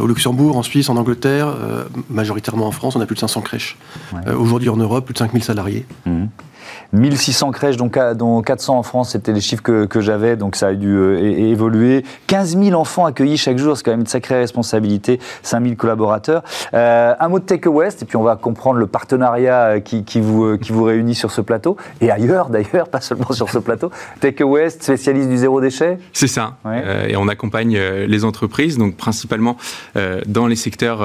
au 0.00 0.06
Luxembourg, 0.06 0.56
en 0.56 0.62
Suisse, 0.62 0.88
en 0.88 0.96
Angleterre, 0.96 1.48
euh, 1.48 1.84
majoritairement 2.10 2.66
en 2.66 2.72
France, 2.72 2.96
on 2.96 3.00
a 3.00 3.06
plus 3.06 3.14
de 3.14 3.20
500 3.20 3.40
crèches. 3.40 3.76
Euh, 4.26 4.36
aujourd'hui 4.36 4.68
en 4.68 4.76
Europe, 4.76 5.04
plus 5.04 5.12
de 5.12 5.18
5000 5.18 5.42
salariés. 5.42 5.86
Mmh. 6.04 6.24
1600 6.92 7.50
crèches, 7.50 7.76
dont, 7.76 8.42
400 8.42 8.78
en 8.78 8.82
France, 8.82 9.12
c'était 9.12 9.32
les 9.32 9.40
chiffres 9.40 9.62
que, 9.62 10.00
j'avais, 10.00 10.36
donc 10.36 10.56
ça 10.56 10.68
a 10.68 10.74
dû 10.74 10.94
euh, 10.94 11.18
évoluer. 11.18 12.04
15 12.26 12.58
000 12.58 12.78
enfants 12.78 13.06
accueillis 13.06 13.36
chaque 13.36 13.58
jour, 13.58 13.76
c'est 13.76 13.82
quand 13.82 13.90
même 13.90 14.00
une 14.00 14.06
sacrée 14.06 14.38
responsabilité, 14.38 15.18
5 15.42 15.62
000 15.62 15.74
collaborateurs. 15.76 16.42
Euh, 16.74 17.14
un 17.18 17.28
mot 17.28 17.38
de 17.38 17.44
Take 17.44 17.68
West, 17.68 18.02
et 18.02 18.04
puis 18.04 18.16
on 18.16 18.22
va 18.22 18.36
comprendre 18.36 18.78
le 18.78 18.86
partenariat 18.86 19.76
euh, 19.76 19.80
qui, 19.80 20.20
vous, 20.20 20.58
qui 20.58 20.72
vous 20.72 20.84
réunit 20.84 21.14
sur 21.14 21.30
ce 21.30 21.40
plateau, 21.40 21.76
et 22.00 22.10
ailleurs 22.10 22.50
d'ailleurs, 22.50 22.88
pas 22.90 23.00
seulement 23.00 23.32
sur 23.32 23.50
ce 23.50 23.58
plateau. 23.58 23.90
Take 24.20 24.44
West, 24.44 24.82
spécialiste 24.82 25.28
du 25.28 25.38
zéro 25.38 25.60
déchet 25.60 25.98
C'est 26.12 26.26
ça, 26.26 26.54
et 27.08 27.16
on 27.16 27.28
accompagne 27.28 27.78
les 27.78 28.24
entreprises, 28.24 28.78
donc 28.78 28.96
principalement 28.96 29.56
dans 30.26 30.46
les 30.46 30.56
secteurs 30.56 31.02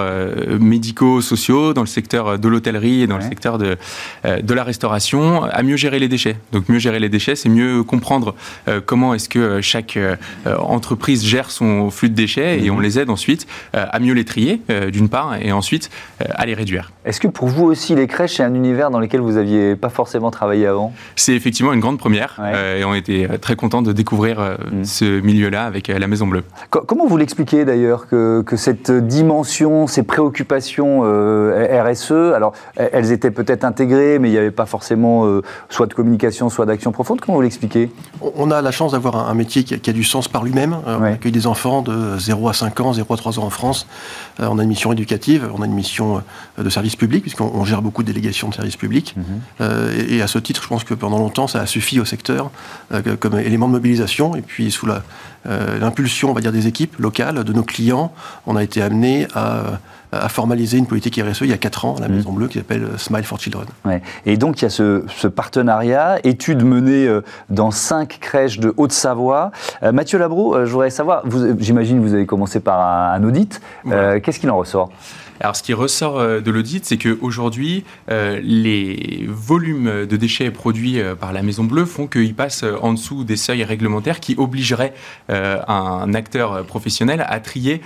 médicaux, 0.60 1.22
sociaux, 1.22 1.74
dans 1.74 1.82
le 1.82 1.88
secteur 1.88 2.38
de 2.38 2.48
l'hôtellerie 2.48 3.02
et 3.02 3.08
dans 3.08 3.18
le 3.18 3.24
secteur 3.24 3.58
de, 3.58 3.78
de 4.24 4.54
la 4.54 4.64
restauration, 4.64 5.44
à 5.44 5.64
mieux 5.72 5.78
gérer 5.78 6.00
les 6.00 6.10
déchets. 6.10 6.36
Donc 6.52 6.68
mieux 6.68 6.80
gérer 6.80 7.00
les 7.00 7.08
déchets, 7.08 7.36
c'est 7.36 7.48
mieux 7.48 7.84
comprendre 7.84 8.36
euh, 8.68 8.82
comment 8.86 9.14
est-ce 9.14 9.30
que 9.30 9.40
euh, 9.40 9.62
chaque 9.62 9.96
euh, 9.96 10.18
entreprise 10.58 11.24
gère 11.26 11.50
son 11.50 11.90
flux 11.90 12.10
de 12.10 12.16
déchets 12.16 12.62
et 12.62 12.70
on 12.70 12.76
mhm. 12.76 12.82
les 12.82 13.00
aide 13.00 13.10
ensuite 13.10 13.48
à 13.74 14.00
mieux 14.00 14.14
les 14.14 14.26
trier 14.26 14.62
d'une 14.92 15.08
part 15.08 15.36
et 15.42 15.52
ensuite 15.52 15.90
à 16.20 16.46
les 16.46 16.54
réduire. 16.54 16.92
Est-ce 17.06 17.20
que 17.20 17.28
pour 17.28 17.48
vous 17.48 17.66
aussi 17.66 17.96
les 17.96 18.08
crèches 18.08 18.36
c'est 18.38 18.44
un 18.44 18.54
univers 18.54 18.90
dans 18.92 19.00
lequel 19.00 19.22
vous 19.22 19.34
n'aviez 19.34 19.76
pas 19.76 19.90
forcément 19.90 20.32
travaillé 20.32 20.68
avant? 20.68 20.94
C'est 21.16 21.34
effectivement 21.34 21.74
une 21.74 21.80
grande 21.80 21.98
première 21.98 22.40
et 22.78 22.84
on 22.84 22.94
était 22.94 23.28
très 23.40 23.56
content 23.56 23.82
de 23.82 23.92
découvrir 23.92 24.58
mhm. 24.72 24.84
ce 24.84 25.22
milieu-là 25.22 25.66
avec 25.66 25.88
la 25.88 26.08
Maison 26.08 26.28
Bleue. 26.28 26.44
comment 26.70 27.08
vous 27.08 27.18
l'expliquez 27.18 27.66
d'ailleurs 27.66 28.08
que, 28.08 28.42
que, 28.42 28.58
cette 28.58 28.92
dimension, 28.92 29.88
ces 29.88 30.04
préoccupations 30.04 31.02
RSE, 31.02 32.34
alors 32.36 32.54
elles 32.76 33.12
étaient 33.12 33.32
peut-être 33.32 33.64
intégrées 33.64 34.20
mais 34.20 34.30
il 34.30 34.32
n'y 34.32 34.38
avait 34.38 34.52
pas 34.52 34.66
forcément 34.66 35.42
soit 35.70 35.88
de 35.88 35.94
communication, 35.94 36.50
soit 36.50 36.66
d'action 36.66 36.92
profonde. 36.92 37.22
Comment 37.22 37.38
vous 37.38 37.42
l'expliquez? 37.42 37.92
On 38.22 38.52
a 38.52 38.62
la 38.62 38.72
chance 38.72 38.92
d'avoir 38.92 39.30
un 39.30 39.34
métier 39.34 39.64
qui 39.64 39.90
a, 39.90 39.94
du 39.94 40.04
sens 40.04 40.28
par 40.28 40.44
lui-même. 40.44 40.76
Euh, 40.88 40.98
on 41.00 41.04
accueille 41.04 41.32
des 41.32 41.48
enfants 41.48 41.82
de 41.82 42.18
0 42.18 42.50
à 42.50 42.54
5 42.54 42.80
ans, 42.80 42.94
0 42.94 43.14
à 43.14 43.18
3 43.18 43.40
ans 43.40 43.44
en 43.44 43.50
France. 43.50 43.88
Euh, 44.40 44.48
on 44.50 44.60
a 44.60 44.64
une 44.64 44.70
mission 44.70 44.92
éducative, 44.92 45.50
on 45.56 45.62
a 45.62 45.66
une 45.66 45.74
mission 45.74 46.22
euh, 46.60 46.64
de 46.64 46.70
service 46.70 46.96
public, 46.96 47.22
puisqu'on 47.22 47.64
gère 47.66 47.82
beaucoup 47.82 48.04
de 48.04 48.08
délégations 48.08 48.50
de 48.50 48.54
service 48.54 48.78
public. 48.78 49.16
Mhm. 49.18 50.10
et, 50.10 50.22
à 50.22 50.28
ce 50.28 50.40
titre, 50.40 50.62
je 50.64 50.68
pense 50.68 50.84
que 50.84 50.94
pendant 50.94 51.18
longtemps, 51.18 51.48
ça 51.48 51.62
a 51.62 51.66
suffi 51.66 52.00
au 52.00 52.06
secteur 52.06 52.52
comme 53.20 53.40
élément 53.40 53.68
de 53.68 53.74
mobilisation. 53.74 54.36
Et 54.36 54.42
puis, 54.42 54.72
sous 54.72 54.88
l'impulsion, 55.46 56.32
on 56.32 56.34
va 56.34 56.42
dire, 56.42 56.52
des 56.52 56.68
équipes 56.68 56.98
locales, 57.00 57.44
de 57.44 57.54
nos 57.54 57.64
clients, 57.64 58.14
on 58.46 58.56
a 58.56 58.64
été 58.64 58.82
amené 58.82 59.28
à 59.34 59.80
a 60.12 60.30
formalisé 60.30 60.78
une 60.78 60.88
politique 60.88 61.20
RSE 61.20 61.42
il 61.42 61.50
y 61.50 61.54
a 61.54 61.58
4 61.58 61.86
ans 61.86 61.96
à 61.98 62.02
la 62.02 62.10
mmh. 62.10 62.16
Maison 62.16 62.34
Bleue 62.34 62.48
qui 62.48 62.58
s'appelle 62.58 62.84
euh, 62.84 62.98
Smile 62.98 63.24
for 63.24 63.40
Children. 63.40 63.66
Et 64.26 64.38
donc 64.38 64.62
il 64.62 64.64
y 64.64 64.66
a 64.66 64.70
ce, 64.70 65.28
partenariat, 65.28 66.20
études 66.24 66.64
menées 66.64 67.08
euh, 67.08 67.22
dans 67.50 67.72
5 67.72 68.20
crèches 68.20 68.60
de 68.60 68.74
Haute-Savoie. 68.78 69.52
Euh, 69.84 69.92
Mathieu 69.92 70.20
Labro, 70.20 70.66
je 70.66 70.72
voudrais 70.72 70.90
savoir, 70.90 71.24
j'imagine 71.60 72.02
que 72.02 72.08
vous 72.08 72.14
avez 72.14 72.26
commencé 72.26 72.60
par 72.60 73.14
un, 73.14 73.24
audit. 73.24 73.62
Qu'est-ce 73.86 74.40
qu'il 74.40 74.50
en 74.50 74.58
ressort? 74.58 74.90
Alors, 75.42 75.56
ce 75.56 75.64
qui 75.64 75.74
ressort 75.74 76.20
euh, 76.20 76.40
de 76.40 76.52
l'audit, 76.52 76.86
c'est 76.86 76.98
qu'aujourd'hui, 76.98 77.84
euh, 78.12 78.40
les 78.44 79.26
volumes 79.28 80.06
de 80.06 80.16
déchets 80.16 80.52
produits 80.52 81.00
euh, 81.00 81.16
par 81.16 81.34
la 81.34 81.42
Maison 81.42 81.64
Bleue 81.64 81.86
font 81.86 82.06
qu'ils 82.06 82.36
passent 82.36 82.64
en 82.82 82.94
dessous 82.94 83.24
des 83.24 83.38
seuils 83.38 83.64
réglementaires 83.64 84.20
qui 84.20 84.36
obligeraient 84.38 84.94
un 85.30 86.14
acteur 86.14 86.66
professionnel 86.66 87.26
à 87.28 87.40
trier 87.40 87.82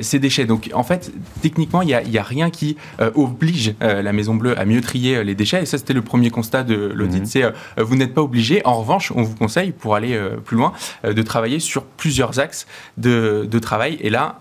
ces 0.00 0.18
déchets. 0.18 0.44
Donc, 0.44 0.70
en 0.74 0.82
fait, 0.82 1.12
techniquement, 1.40 1.82
il 1.82 1.86
n'y 1.86 2.18
a, 2.18 2.22
rien 2.22 2.50
qui 2.50 2.76
oblige 3.14 3.74
la 3.80 4.12
Maison 4.12 4.34
Bleue 4.34 4.58
à 4.58 4.64
mieux 4.64 4.80
trier 4.80 5.22
les 5.24 5.34
déchets. 5.34 5.62
Et 5.62 5.66
ça, 5.66 5.78
c'était 5.78 5.92
le 5.92 6.02
premier 6.02 6.30
constat 6.30 6.64
de 6.64 6.92
l'audit. 6.94 7.20
Mhm. 7.20 7.26
C'est 7.26 7.42
vous 7.78 7.96
n'êtes 7.96 8.14
pas 8.14 8.22
obligé. 8.22 8.64
En 8.64 8.80
revanche, 8.80 9.12
on 9.14 9.22
vous 9.22 9.34
conseille, 9.34 9.72
pour 9.72 9.94
aller 9.94 10.18
plus 10.44 10.56
loin, 10.56 10.72
de 11.04 11.22
travailler 11.22 11.60
sur 11.60 11.84
plusieurs 11.84 12.38
axes 12.38 12.66
de, 12.96 13.46
de 13.50 13.58
travail. 13.58 13.98
Et 14.00 14.10
là, 14.10 14.38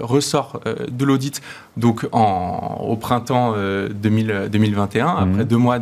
ressort 0.00 0.60
de 0.90 1.04
l'audit 1.04 1.40
donc 1.78 2.06
au 2.12 2.96
printemps 2.96 3.54
2021, 3.54 5.06
euh, 5.06 5.24
mhm. 5.24 5.30
après 5.30 5.44
deux 5.44 5.56
mois 5.56 5.78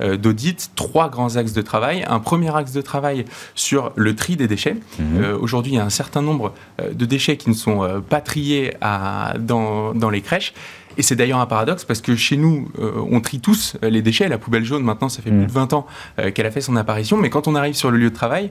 euh, 0.00 0.16
d'audit, 0.16 0.70
trois 0.74 1.08
grands 1.08 1.36
axes 1.36 1.52
de 1.52 1.62
travail. 1.62 2.04
Un 2.08 2.18
premier 2.18 2.54
axe 2.54 2.72
de 2.72 2.80
travail 2.80 3.24
sur 3.54 3.92
le 3.94 4.16
tri 4.16 4.36
des 4.36 4.48
déchets. 4.48 4.76
Mhm. 4.98 5.22
Euh, 5.22 5.38
aujourd'hui, 5.38 5.72
il 5.72 5.76
y 5.76 5.78
a 5.78 5.84
un 5.84 5.90
certain 5.90 6.22
nombre 6.22 6.54
de 6.92 7.04
déchets 7.04 7.36
qui 7.36 7.50
ne 7.50 7.54
sont 7.54 8.02
pas 8.08 8.20
triés 8.20 8.74
dans, 9.38 10.10
les 10.10 10.20
crèches. 10.20 10.54
Et 10.96 11.02
c'est 11.02 11.16
d'ailleurs 11.16 11.40
un 11.40 11.46
paradoxe 11.46 11.84
parce 11.84 12.00
que 12.00 12.14
chez 12.14 12.36
nous, 12.36 12.68
on 12.78 13.20
trie 13.20 13.40
tous 13.40 13.76
les 13.82 14.02
déchets. 14.02 14.28
La 14.28 14.38
poubelle 14.38 14.64
jaune, 14.64 14.82
maintenant, 14.82 15.08
ça 15.08 15.22
fait 15.22 15.30
plus 15.30 15.40
mhm. 15.40 15.46
de 15.46 15.52
20 15.52 15.72
ans 15.72 15.86
qu'elle 16.34 16.46
a 16.46 16.50
fait 16.50 16.60
son 16.60 16.76
apparition. 16.76 17.16
Mais 17.16 17.30
quand 17.30 17.48
on 17.48 17.54
arrive 17.54 17.74
sur 17.74 17.90
le 17.90 17.98
lieu 17.98 18.10
de 18.10 18.14
travail, 18.14 18.50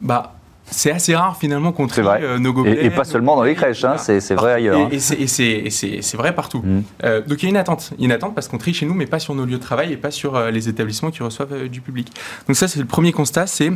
bah, 0.00 0.34
c'est 0.70 0.90
assez 0.90 1.14
rare 1.14 1.36
finalement 1.36 1.72
qu'on 1.72 1.86
trie 1.86 2.02
euh, 2.04 2.38
nos 2.38 2.52
gobelets. 2.52 2.84
Et, 2.84 2.90
pas 2.90 3.04
seulement 3.04 3.36
dans 3.36 3.44
les 3.44 3.54
crèches, 3.54 3.84
hein, 3.84 3.96
c'est 3.98 4.34
vrai 4.34 4.54
ailleurs. 4.54 4.78
Hein. 4.78 4.88
Et, 4.90 4.98
c'est 5.28 6.16
vrai 6.16 6.34
partout. 6.34 6.62
Mm. 6.64 6.82
Euh, 7.04 7.22
donc 7.22 7.42
il 7.42 7.44
y 7.44 7.46
a 7.46 7.50
une 7.50 7.56
attente. 7.56 7.92
une 7.98 8.12
attente 8.12 8.34
parce 8.34 8.48
qu'on 8.48 8.58
trie 8.58 8.74
chez 8.74 8.86
nous, 8.86 8.94
mais 8.94 9.06
pas 9.06 9.18
sur 9.18 9.34
nos 9.34 9.44
lieux 9.44 9.58
de 9.58 9.62
travail 9.62 9.92
et 9.92 9.96
pas 9.96 10.10
sur 10.10 10.36
euh, 10.36 10.50
les 10.50 10.68
établissements 10.68 11.10
qui 11.10 11.22
reçoivent 11.22 11.68
du 11.68 11.80
public. 11.80 12.12
Donc 12.46 12.56
ça, 12.56 12.68
c'est 12.68 12.80
le 12.80 12.86
premier 12.86 13.12
constat, 13.12 13.46
c'est 13.46 13.70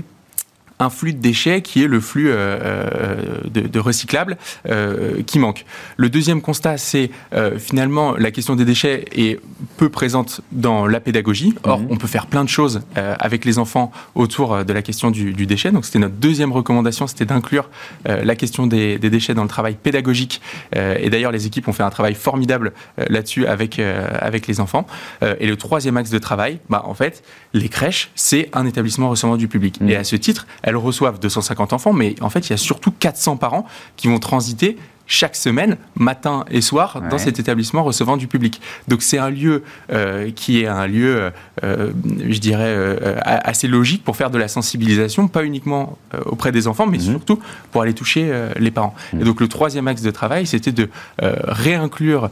un 0.80 0.90
flux 0.90 1.12
de 1.12 1.20
déchets 1.20 1.62
qui 1.62 1.84
est 1.84 1.86
le 1.86 2.00
flux 2.00 2.30
euh, 2.30 2.34
euh, 2.34 3.16
de, 3.44 3.60
de, 3.60 3.78
recyclables 3.78 4.38
euh, 4.68 5.22
qui 5.22 5.38
manque. 5.38 5.64
Le 5.96 6.08
deuxième 6.08 6.40
constat, 6.40 6.78
c'est 6.78 7.10
finalement 7.58 8.14
la 8.16 8.30
question 8.30 8.56
des 8.56 8.64
déchets 8.64 9.04
est 9.12 9.38
peu 9.76 9.88
présente 9.88 10.40
dans 10.52 10.86
la 10.86 11.00
pédagogie. 11.00 11.54
Or, 11.64 11.80
mhm. 11.80 11.88
on 11.90 11.96
peut 11.96 12.06
faire 12.06 12.26
plein 12.26 12.44
de 12.44 12.48
choses 12.48 12.80
avec 12.94 13.44
les 13.44 13.58
enfants 13.58 13.92
autour 14.14 14.64
de 14.64 14.72
la 14.72 14.82
question 14.82 15.10
du, 15.10 15.46
déchet. 15.46 15.70
Donc, 15.70 15.84
c'était 15.84 15.98
notre 15.98 16.14
deuxième 16.14 16.52
recommandation, 16.52 17.06
c'était 17.06 17.26
d'inclure 17.26 17.68
la 18.06 18.34
question 18.34 18.66
des, 18.66 18.98
déchets 18.98 19.34
dans 19.34 19.42
le 19.42 19.48
travail 19.48 19.76
pédagogique. 19.80 20.40
et 20.74 21.10
d'ailleurs, 21.10 21.32
les 21.32 21.46
équipes 21.46 21.68
ont 21.68 21.72
fait 21.72 21.82
un 21.82 21.90
travail 21.90 22.14
formidable 22.14 22.72
là-dessus 22.96 23.46
avec, 23.46 23.78
avec 23.78 24.46
les 24.46 24.60
enfants. 24.60 24.86
et 25.22 25.46
le 25.46 25.56
troisième 25.56 25.96
axe 25.96 26.10
de 26.10 26.18
travail, 26.18 26.58
bah, 26.70 26.82
en 26.86 26.94
fait, 26.94 27.22
les 27.52 27.68
crèches, 27.68 28.10
c'est 28.14 28.48
un 28.52 28.66
établissement 28.66 29.10
recevant 29.10 29.36
du 29.36 29.48
public. 29.48 29.80
Mhm. 29.80 29.90
Et 29.90 29.96
à 29.96 30.04
ce 30.04 30.16
titre, 30.16 30.46
elles 30.70 30.76
reçoivent 30.76 31.18
250 31.18 31.72
enfants, 31.72 31.92
mais 31.92 32.14
en 32.20 32.30
fait, 32.30 32.48
il 32.48 32.50
y 32.50 32.54
a 32.54 32.56
surtout 32.56 32.92
400 32.92 33.36
parents 33.36 33.66
qui 33.96 34.08
vont 34.08 34.18
transiter 34.18 34.76
chaque 35.10 35.34
semaine, 35.34 35.76
matin 35.96 36.44
et 36.52 36.60
soir, 36.60 37.02
dans 37.10 37.18
cet 37.18 37.40
établissement 37.40 37.82
recevant 37.82 38.16
du 38.16 38.28
public. 38.28 38.60
Donc 38.86 39.02
c'est 39.02 39.18
un 39.18 39.28
lieu 39.28 39.64
euh, 39.92 40.30
qui 40.30 40.60
est 40.62 40.68
un 40.68 40.86
lieu, 40.86 41.32
euh, 41.64 41.90
je 42.28 42.38
dirais, 42.38 42.68
euh, 42.68 43.16
assez 43.24 43.66
logique 43.66 44.04
pour 44.04 44.16
faire 44.16 44.30
de 44.30 44.38
la 44.38 44.46
sensibilisation, 44.46 45.26
pas 45.26 45.44
uniquement 45.44 45.98
auprès 46.26 46.52
des 46.52 46.68
enfants, 46.68 46.86
mais 46.86 46.98
mhm. 46.98 47.04
surtout 47.04 47.40
pour 47.72 47.82
aller 47.82 47.92
toucher 47.92 48.32
les 48.56 48.70
parents. 48.70 48.94
Mhm. 49.12 49.20
Et 49.20 49.24
donc 49.24 49.40
le 49.40 49.48
troisième 49.48 49.88
axe 49.88 50.02
de 50.02 50.12
travail, 50.12 50.46
c'était 50.46 50.70
de 50.70 50.88
réinclure 51.18 52.26
euh, 52.26 52.28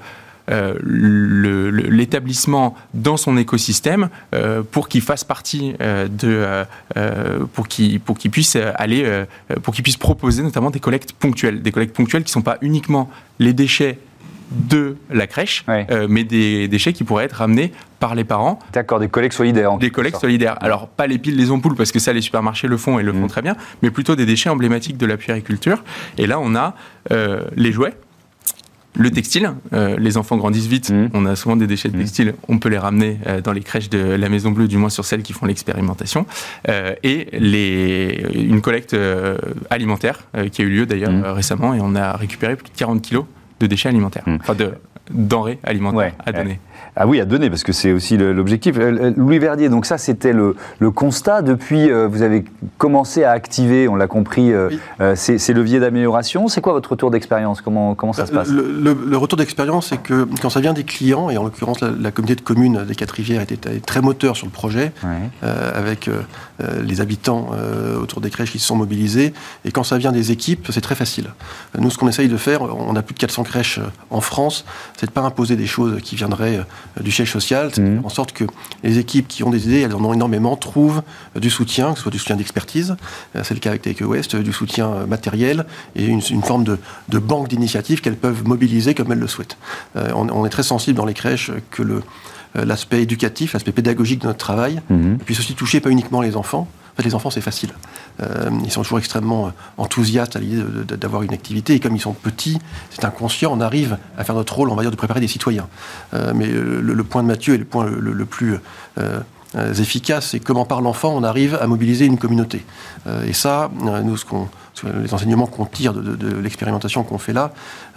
l'établissement 0.48 2.74
dans 2.94 3.16
son 3.16 3.36
écosystème 3.36 4.08
euh, 4.34 4.62
pour 4.68 4.88
qu'il 4.88 5.02
fasse 5.02 5.24
partie 5.24 5.74
euh, 5.80 6.08
de, 6.08 6.64
pour 7.52 7.68
qu'il 7.68 8.00
pour 8.00 8.18
qu'il 8.18 8.30
puisse 8.30 8.56
aller, 8.56 9.24
pour 9.62 9.74
qu'il 9.74 9.82
puisse 9.82 9.96
proposer 9.96 10.42
notamment 10.42 10.70
des 10.70 10.80
collectes 10.80 11.12
ponctuelles, 11.12 11.62
des 11.62 11.72
collectes 11.72 11.94
ponctuelles 11.94 12.24
qui 12.24 12.30
ne 12.30 12.32
sont 12.32 12.42
pas 12.42 12.58
uniquement 12.62 13.10
les 13.38 13.52
déchets 13.52 13.98
de 14.50 14.96
la 15.10 15.26
crèche, 15.26 15.66
mais 16.08 16.24
des 16.24 16.68
déchets 16.68 16.94
qui 16.94 17.04
pourraient 17.04 17.24
être 17.24 17.34
ramenés 17.34 17.70
par 18.00 18.14
les 18.14 18.24
parents. 18.24 18.58
D'accord, 18.72 18.98
des 18.98 19.08
collectes 19.08 19.34
solidaires. 19.34 19.76
des 19.76 19.90
collectes 19.90 20.18
solidaires. 20.18 20.56
Alors, 20.62 20.88
pas 20.88 21.06
les 21.06 21.18
piles, 21.18 21.36
les 21.36 21.50
ampoules, 21.50 21.74
parce 21.74 21.92
que 21.92 21.98
ça, 21.98 22.14
les 22.14 22.22
supermarchés 22.22 22.66
le 22.66 22.78
font 22.78 22.98
et 22.98 23.02
le 23.02 23.12
font 23.12 23.26
mmh. 23.26 23.28
très 23.28 23.42
bien, 23.42 23.56
mais 23.82 23.90
plutôt 23.90 24.16
des 24.16 24.24
déchets 24.24 24.48
emblématiques 24.48 24.96
de 24.96 25.04
la 25.04 25.18
puériculture. 25.18 25.84
Et 26.16 26.26
là, 26.26 26.40
on 26.40 26.54
a 26.54 26.74
les 27.56 27.72
jouets, 27.72 27.94
le 28.98 29.10
textile, 29.10 29.52
euh, 29.72 29.96
les 29.96 30.16
enfants 30.16 30.36
grandissent 30.36 30.66
vite, 30.66 30.90
mmh. 30.90 31.10
on 31.14 31.24
a 31.24 31.36
souvent 31.36 31.56
des 31.56 31.66
déchets 31.66 31.88
de 31.88 31.96
mmh. 31.96 32.00
textile, 32.00 32.34
on 32.48 32.58
peut 32.58 32.68
les 32.68 32.78
ramener 32.78 33.18
euh, 33.26 33.40
dans 33.40 33.52
les 33.52 33.60
crèches 33.60 33.88
de 33.88 33.98
la 33.98 34.28
Maison 34.28 34.50
Bleue, 34.50 34.66
du 34.66 34.76
moins 34.76 34.90
sur 34.90 35.04
celles 35.04 35.22
qui 35.22 35.32
font 35.32 35.46
l'expérimentation, 35.46 36.26
euh, 36.68 36.94
et 37.04 37.28
les, 37.32 38.26
une 38.34 38.60
collecte 38.60 38.96
alimentaire 39.70 40.24
qui 40.52 40.62
a 40.62 40.64
eu 40.64 40.68
lieu 40.68 40.86
d'ailleurs 40.86 41.12
mmh. 41.12 41.24
récemment, 41.26 41.74
et 41.74 41.80
on 41.80 41.94
a 41.94 42.16
récupéré 42.16 42.56
plus 42.56 42.64
de 42.64 42.76
40 42.76 43.00
kilos 43.00 43.24
de 43.60 43.66
déchets 43.66 43.88
alimentaires, 43.88 44.24
enfin 44.26 44.54
de 44.54 44.72
denrées 45.10 45.58
alimentaires 45.62 46.14
à 46.26 46.32
donner. 46.32 46.60
Ah 46.96 47.06
oui, 47.06 47.20
à 47.20 47.24
donner, 47.24 47.50
parce 47.50 47.62
que 47.62 47.72
c'est 47.72 47.92
aussi 47.92 48.16
l'objectif. 48.16 48.76
Louis 49.16 49.38
Verdier, 49.38 49.68
donc 49.68 49.86
ça 49.86 49.98
c'était 49.98 50.32
le, 50.32 50.54
constat. 50.90 51.42
Depuis, 51.42 51.90
vous 51.90 52.22
avez 52.22 52.44
commencé 52.78 53.24
à 53.24 53.32
activer, 53.32 53.88
on 53.88 53.96
l'a 53.96 54.06
compris, 54.06 54.52
ces, 55.14 55.52
leviers 55.52 55.80
d'amélioration. 55.80 56.48
C'est 56.48 56.60
quoi 56.60 56.72
votre 56.72 56.90
retour 56.90 57.10
d'expérience? 57.10 57.60
Comment, 57.60 57.94
comment 57.94 58.12
ça 58.12 58.26
se 58.26 58.32
passe? 58.32 58.48
Le, 58.48 59.16
retour 59.16 59.36
d'expérience, 59.36 59.88
c'est 59.88 60.02
que 60.02 60.26
quand 60.40 60.50
ça 60.50 60.60
vient 60.60 60.72
des 60.72 60.84
clients, 60.84 61.30
et 61.30 61.36
en 61.36 61.44
l'occurrence 61.44 61.80
la, 61.80 62.10
communauté 62.10 62.36
de 62.36 62.40
communes 62.40 62.84
des 62.84 62.94
Quatre-Rivières 62.94 63.42
était 63.42 63.56
très 63.80 64.00
moteur 64.00 64.36
sur 64.36 64.46
le 64.46 64.52
projet, 64.52 64.92
avec 65.42 66.10
les 66.82 67.00
habitants 67.00 67.50
autour 68.00 68.20
des 68.20 68.30
crèches 68.30 68.52
qui 68.52 68.58
se 68.58 68.66
sont 68.66 68.76
mobilisés, 68.76 69.32
et 69.64 69.70
quand 69.70 69.84
ça 69.84 69.98
vient 69.98 70.12
des 70.12 70.32
équipes, 70.32 70.68
c'est 70.70 70.80
très 70.80 70.94
facile. 70.94 71.26
Nous, 71.78 71.90
ce 71.90 71.98
qu'on 71.98 72.08
essaye 72.08 72.28
de 72.28 72.36
faire, 72.36 72.62
on 72.62 72.96
a 72.96 73.02
plus 73.02 73.14
de 73.14 73.18
400 73.18 73.44
crèches 73.44 73.80
en 74.10 74.20
France, 74.20 74.64
c'est 74.96 75.06
de 75.06 75.10
ne 75.10 75.14
pas 75.14 75.22
imposer 75.22 75.56
des 75.56 75.66
choses 75.66 76.00
qui 76.02 76.16
viendraient 76.16 76.58
euh, 76.58 76.64
du 77.00 77.10
siège 77.10 77.32
social, 77.32 77.70
mmh. 77.76 78.04
en 78.04 78.08
sorte 78.08 78.32
que 78.32 78.44
les 78.82 78.98
équipes 78.98 79.28
qui 79.28 79.44
ont 79.44 79.50
des 79.50 79.66
idées, 79.66 79.80
elles 79.80 79.94
en 79.94 80.04
ont 80.04 80.12
énormément, 80.12 80.56
trouvent 80.56 81.02
euh, 81.36 81.40
du 81.40 81.50
soutien, 81.50 81.92
que 81.92 81.96
ce 81.96 82.02
soit 82.02 82.12
du 82.12 82.18
soutien 82.18 82.36
d'expertise, 82.36 82.96
euh, 83.36 83.42
c'est 83.44 83.54
le 83.54 83.60
cas 83.60 83.70
avec 83.70 83.82
Take 83.82 84.04
West, 84.04 84.36
du 84.36 84.52
soutien 84.52 85.06
matériel 85.06 85.66
et 85.96 86.06
une, 86.06 86.20
forme 86.20 86.64
de, 86.64 87.18
banque 87.18 87.48
d'initiatives 87.48 88.00
qu'elles 88.00 88.16
peuvent 88.16 88.46
mobiliser 88.46 88.94
comme 88.94 89.12
elles 89.12 89.18
le 89.18 89.26
souhaitent. 89.26 89.58
on, 89.94 90.46
est 90.46 90.50
très 90.50 90.62
sensible 90.62 90.96
dans 90.96 91.04
les 91.04 91.14
crèches 91.14 91.50
que 91.70 91.82
le 91.82 92.02
l'aspect 92.54 93.02
éducatif, 93.02 93.52
l'aspect 93.52 93.72
pédagogique 93.72 94.22
de 94.22 94.26
notre 94.26 94.38
travail, 94.38 94.80
mmh. 94.88 95.16
puisse 95.18 95.38
aussi 95.38 95.54
toucher 95.54 95.80
pas 95.80 95.90
uniquement 95.90 96.22
les 96.22 96.34
enfants, 96.34 96.66
les 97.04 97.14
enfants, 97.14 97.30
c'est 97.30 97.40
facile. 97.40 97.70
Euh, 98.20 98.50
ils 98.64 98.70
sont 98.70 98.82
toujours 98.82 98.98
extrêmement 98.98 99.46
euh, 99.46 99.50
enthousiastes 99.76 100.36
à 100.36 100.40
l'idée 100.40 100.62
d'avoir 100.96 101.22
une 101.22 101.32
activité. 101.32 101.74
Et 101.74 101.80
comme 101.80 101.94
ils 101.94 102.00
sont 102.00 102.12
petits, 102.12 102.58
c'est 102.90 103.04
inconscient, 103.04 103.52
on 103.52 103.60
arrive 103.60 103.98
à 104.16 104.24
faire 104.24 104.34
notre 104.34 104.54
rôle, 104.54 104.70
on 104.70 104.74
va 104.74 104.82
dire, 104.82 104.90
de 104.90 104.96
préparer 104.96 105.20
des 105.20 105.28
citoyens. 105.28 105.68
Euh, 106.14 106.32
mais 106.34 106.46
le, 106.46 107.04
point 107.04 107.22
de 107.22 107.28
Mathieu 107.28 107.54
est 107.54 107.58
le 107.58 107.64
point 107.64 107.86
le, 107.86 108.24
plus 108.26 108.58
efficace, 109.78 110.30
c'est 110.30 110.40
comment 110.40 110.64
par 110.66 110.82
l'enfant, 110.82 111.14
on 111.14 111.22
arrive 111.22 111.56
à 111.60 111.66
mobiliser 111.66 112.04
une 112.04 112.18
communauté. 112.18 112.64
Et 113.26 113.32
ça, 113.32 113.70
nous, 114.04 114.16
ce 114.16 114.24
qu'on 114.24 114.48
les 115.02 115.12
enseignements 115.12 115.46
qu'on 115.46 115.64
tire 115.64 115.92
de, 115.92 116.36
l'expérimentation 116.40 117.02
qu'on 117.02 117.18
fait 117.18 117.32
là, 117.32 117.50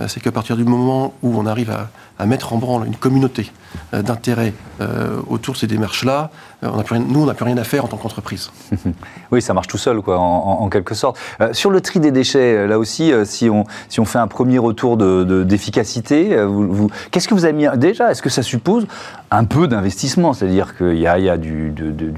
c'est 0.08 0.20
qu'à 0.20 0.32
partir 0.32 0.58
du 0.58 0.64
moment 0.64 1.14
où 1.22 1.38
on 1.38 1.46
arrive 1.46 1.70
à, 1.70 2.26
mettre 2.26 2.54
en 2.54 2.58
branle 2.58 2.88
une 2.88 2.96
communauté 2.96 3.52
d'intérêt 3.94 4.54
autour 5.30 5.54
de 5.54 5.60
ces 5.60 5.68
démarches-là, 5.68 6.32
euh, 6.64 6.70
nous, 7.08 7.24
on 7.24 7.26
n'a 7.26 7.34
plus 7.34 7.46
rien 7.46 7.58
à 7.58 7.64
faire 7.64 7.86
en 7.86 7.88
tant 7.88 7.98
qu'entreprise. 7.98 8.52
oui, 9.32 9.42
ça 9.42 9.54
marche 9.54 9.68
tout 9.68 9.78
seul, 9.78 10.02
quoi, 10.02 10.20
en, 10.20 10.70
quelque 10.70 10.94
sorte. 10.94 11.18
Euh, 11.42 11.54
sur 11.54 11.72
le 11.72 11.82
tri 11.82 12.00
des 12.00 12.12
déchets, 12.12 12.56
euh, 12.56 12.68
là 12.68 12.78
aussi, 12.78 13.12
si, 13.26 13.50
on, 13.50 13.66
fait 14.06 14.20
un 14.20 14.28
premier 14.28 14.58
retour 14.58 14.98
d'efficacité, 14.98 16.38
qu'est-ce 17.12 17.28
que 17.28 17.34
vous 17.34 17.46
avez 17.46 17.54
mis 17.54 17.68
déjà 17.78 18.12
Est-ce 18.12 18.22
que 18.22 18.30
ça 18.30 18.44
suppose 18.44 18.86
un 19.32 19.46
peu 19.46 19.68
d'investissement? 19.68 20.34
C'est-à-dire 20.34 20.76
qu'il 20.76 20.98
y 20.98 21.08
a, 21.08 21.38
du, 21.38 21.74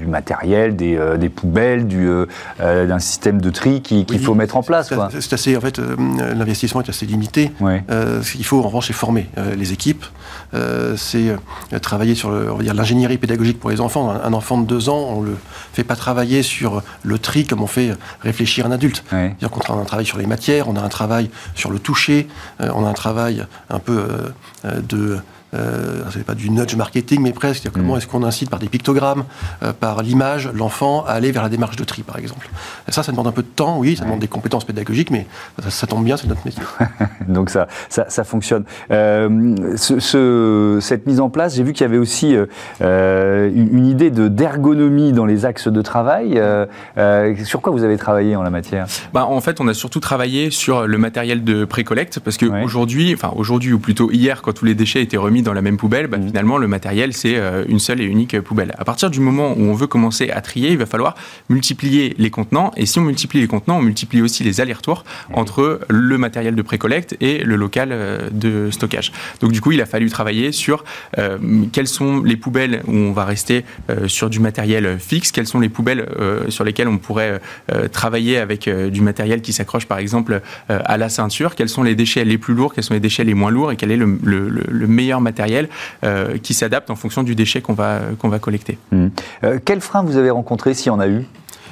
matériel, 0.06 0.76
des 0.76 1.28
poubelles, 1.28 1.86
du, 1.86 2.08
d'un 2.86 2.98
système 2.98 3.40
de 3.40 3.50
tri 3.50 3.82
qu'il 3.82 4.18
faut 4.20 4.34
mettre 4.34 4.56
en 4.56 4.62
place. 4.62 4.92
C'est 5.20 5.32
assez, 5.32 5.56
en 5.56 5.60
fait, 5.60 5.78
l'investissement 5.78 6.80
est 6.82 6.88
assez 6.88 7.06
limité. 7.06 7.52
ce 7.60 8.32
qu'il 8.32 8.44
faut, 8.44 8.60
en 8.60 8.68
revanche, 8.68 8.88
c'est 8.88 8.92
former 8.92 9.28
les 9.56 9.72
équipes. 9.72 10.04
c'est 10.96 11.36
travailler 11.80 12.14
sur 12.14 12.30
l'ingénierie 12.30 13.18
pédagogique 13.18 13.60
pour 13.60 13.70
les 13.70 13.80
enfants. 13.80 14.10
Un, 14.10 14.32
enfant 14.32 14.58
de 14.58 14.66
deux 14.66 14.88
ans, 14.88 15.14
on 15.16 15.22
le 15.22 15.36
fait 15.72 15.84
pas 15.84 15.96
travailler 15.96 16.42
sur 16.42 16.82
le 17.02 17.18
tri 17.18 17.46
comme 17.46 17.62
on 17.62 17.66
fait 17.66 17.92
réfléchir 18.20 18.66
un 18.66 18.72
adulte. 18.72 19.04
C'est-à-dire 19.10 19.50
qu'on 19.50 19.60
a 19.60 19.80
un 19.80 19.84
travail 19.84 20.06
sur 20.06 20.18
les 20.18 20.26
matières, 20.26 20.68
on 20.68 20.76
a 20.76 20.80
un 20.80 20.88
travail 20.88 21.30
sur 21.54 21.70
le 21.70 21.78
toucher, 21.78 22.28
euh, 22.60 22.70
on 22.74 22.84
a 22.84 22.88
un 22.88 22.94
travail 22.94 23.44
un 23.70 23.78
peu 23.78 23.98
euh, 23.98 24.28
euh, 24.64 24.80
de 24.80 25.18
euh, 25.54 26.02
c'est 26.12 26.24
pas 26.24 26.34
du 26.34 26.50
nudge 26.50 26.74
marketing, 26.74 27.20
mais 27.22 27.32
presque. 27.32 27.70
Comment 27.70 27.94
mm. 27.94 27.98
est-ce 27.98 28.06
qu'on 28.06 28.22
incite 28.22 28.50
par 28.50 28.58
des 28.58 28.68
pictogrammes, 28.68 29.24
euh, 29.62 29.72
par 29.72 30.02
l'image, 30.02 30.50
l'enfant 30.52 31.04
à 31.06 31.12
aller 31.12 31.32
vers 31.32 31.42
la 31.42 31.48
démarche 31.48 31.76
de 31.76 31.84
tri, 31.84 32.02
par 32.02 32.18
exemple? 32.18 32.48
ça, 32.88 33.02
ça 33.02 33.12
demande 33.12 33.26
un 33.26 33.32
peu 33.32 33.42
de 33.42 33.48
temps, 33.48 33.78
oui, 33.78 33.96
ça 33.96 34.04
demande 34.04 34.20
des 34.20 34.28
compétences 34.28 34.64
pédagogiques, 34.64 35.10
mais 35.10 35.26
ça, 35.68 35.86
tombe 35.86 36.04
bien, 36.04 36.16
c'est 36.16 36.26
notre 36.26 36.44
métier. 36.44 36.62
Donc 37.28 37.50
ça, 37.50 37.66
ça, 37.88 38.24
fonctionne. 38.24 38.64
Euh, 38.90 39.76
ce, 39.76 40.78
cette 40.80 41.06
mise 41.06 41.20
en 41.20 41.30
place, 41.30 41.56
j'ai 41.56 41.62
vu 41.62 41.72
qu'il 41.72 41.82
y 41.82 41.88
avait 41.88 41.98
aussi 41.98 42.34
une 42.80 43.86
idée 43.86 44.10
de 44.10 44.28
d'ergonomie 44.28 45.12
dans 45.12 45.26
les 45.26 45.44
axes 45.44 45.68
de 45.68 45.82
travail. 45.82 46.40
sur 47.44 47.60
quoi 47.60 47.72
vous 47.72 47.84
avez 47.84 47.96
travaillé 47.96 48.36
en 48.36 48.42
la 48.42 48.50
matière? 48.50 48.86
Bah, 49.12 49.26
En 49.26 49.40
fait, 49.40 49.60
on 49.60 49.68
a 49.68 49.74
surtout 49.74 50.00
travaillé 50.00 50.50
sur 50.50 50.86
le 50.86 50.98
matériel 50.98 51.44
de 51.44 51.64
pré-collecte, 51.64 52.20
parce 52.20 52.36
qu'aujourd'hui, 52.36 53.14
enfin 53.14 53.32
aujourd'hui 53.36 53.72
ou 53.72 53.78
plutôt 53.78 54.10
hier, 54.10 54.42
quand 54.42 54.52
tous 54.52 54.64
les 54.64 54.74
déchets 54.74 55.02
étaient 55.02 55.16
remis 55.16 55.43
dans 55.44 55.52
la 55.52 55.62
même 55.62 55.76
poubelle, 55.76 56.08
bah, 56.08 56.18
mmh. 56.18 56.26
finalement, 56.26 56.58
le 56.58 56.66
matériel, 56.66 57.12
c'est 57.12 57.36
euh, 57.36 57.64
une 57.68 57.78
seule 57.78 58.00
et 58.00 58.04
unique 58.04 58.40
poubelle. 58.40 58.74
À 58.78 58.84
partir 58.84 59.10
du 59.10 59.20
moment 59.20 59.52
où 59.52 59.60
on 59.60 59.74
veut 59.74 59.86
commencer 59.86 60.30
à 60.30 60.40
trier, 60.40 60.70
il 60.70 60.78
va 60.78 60.86
falloir 60.86 61.14
multiplier 61.48 62.14
les 62.18 62.30
contenants. 62.30 62.72
Et 62.76 62.86
si 62.86 62.98
on 62.98 63.02
multiplie 63.02 63.40
les 63.40 63.46
contenants, 63.46 63.78
on 63.78 63.82
multiplie 63.82 64.22
aussi 64.22 64.42
les 64.42 64.60
allers-retours 64.60 65.04
entre 65.32 65.80
le 65.88 66.18
matériel 66.18 66.54
de 66.54 66.62
précollecte 66.62 67.16
et 67.20 67.38
le 67.38 67.56
local 67.56 67.90
euh, 67.92 68.28
de 68.32 68.70
stockage. 68.70 69.12
Donc, 69.40 69.52
du 69.52 69.60
coup, 69.60 69.72
il 69.72 69.80
a 69.80 69.86
fallu 69.86 70.10
travailler 70.10 70.52
sur 70.52 70.84
euh, 71.18 71.38
quelles 71.72 71.86
sont 71.86 72.22
les 72.22 72.36
poubelles 72.36 72.82
où 72.86 72.94
on 72.94 73.12
va 73.12 73.24
rester 73.24 73.64
sur 74.06 74.30
du 74.30 74.40
matériel 74.40 74.98
fixe, 74.98 75.30
quelles 75.30 75.46
sont 75.46 75.60
les 75.60 75.68
poubelles 75.68 76.06
sur 76.48 76.64
lesquelles 76.64 76.88
on 76.88 76.98
pourrait 76.98 77.40
travailler 77.92 78.38
avec 78.38 78.68
du 78.68 79.00
matériel 79.00 79.42
qui 79.42 79.52
s'accroche, 79.52 79.86
par 79.86 79.98
exemple, 79.98 80.40
à 80.68 80.96
la 80.96 81.08
ceinture, 81.08 81.54
quels 81.54 81.68
sont 81.68 81.82
les 81.82 81.94
déchets 81.94 82.24
les 82.24 82.38
plus 82.38 82.54
lourds, 82.54 82.74
quels 82.74 82.84
sont 82.84 82.94
les 82.94 83.00
déchets 83.00 83.24
les 83.24 83.34
moins 83.34 83.50
lourds 83.50 83.72
et 83.72 83.76
quel 83.76 83.90
est 83.90 83.96
le, 83.96 84.18
le 84.22 84.86
meilleur 84.86 85.20
matériel 85.20 85.33
euh, 86.04 86.38
qui 86.38 86.54
s'adapte 86.54 86.90
en 86.90 86.96
fonction 86.96 87.22
du 87.22 87.34
déchet 87.34 87.60
qu'on 87.60 87.74
va, 87.74 88.00
va 88.22 88.38
collecter. 88.38 88.78
Mmh. 88.92 89.06
Euh, 89.44 89.58
quel 89.64 89.80
frein 89.80 90.02
vous 90.02 90.16
avez 90.16 90.30
rencontré, 90.30 90.74
s'il 90.74 90.88
y 90.88 90.90
en 90.90 91.00
a 91.00 91.08
eu? 91.08 91.26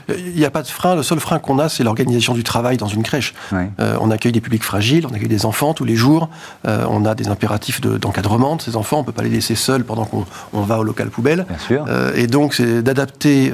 Il 0.08 0.34
n'y 0.34 0.44
a 0.44 0.50
pas 0.50 0.62
de 0.62 0.68
frein. 0.68 0.94
Le 0.94 1.02
seul 1.02 1.20
frein 1.20 1.38
qu'on 1.38 1.58
a, 1.58 1.68
c'est 1.68 1.84
l'organisation 1.84 2.34
du 2.34 2.42
travail 2.42 2.76
dans 2.76 2.88
une 2.88 3.02
crèche. 3.02 3.34
Euh, 3.52 3.96
on 4.00 4.10
accueille 4.10 4.32
des 4.32 4.40
publics 4.40 4.64
fragiles, 4.64 5.06
on 5.06 5.14
accueille 5.14 5.28
des 5.28 5.46
enfants 5.46 5.74
tous 5.74 5.84
les 5.84 5.96
jours. 5.96 6.28
Euh, 6.66 6.84
on 6.88 7.04
a 7.04 7.14
des 7.14 7.28
impératifs 7.28 7.80
d'encadrement 7.80 8.56
de, 8.56 8.62
ces 8.62 8.76
enfants. 8.76 8.98
On 8.98 9.00
ne 9.00 9.06
peut 9.06 9.12
pas 9.12 9.22
les 9.22 9.30
laisser 9.30 9.54
seuls 9.54 9.84
pendant 9.84 10.04
qu'on 10.04 10.24
va 10.52 10.78
au 10.78 10.84
local 10.84 11.10
poubelle. 11.10 11.46
Euh, 11.70 12.12
et 12.14 12.26
donc, 12.26 12.54
c'est 12.54 12.82
d'adapter 12.82 13.52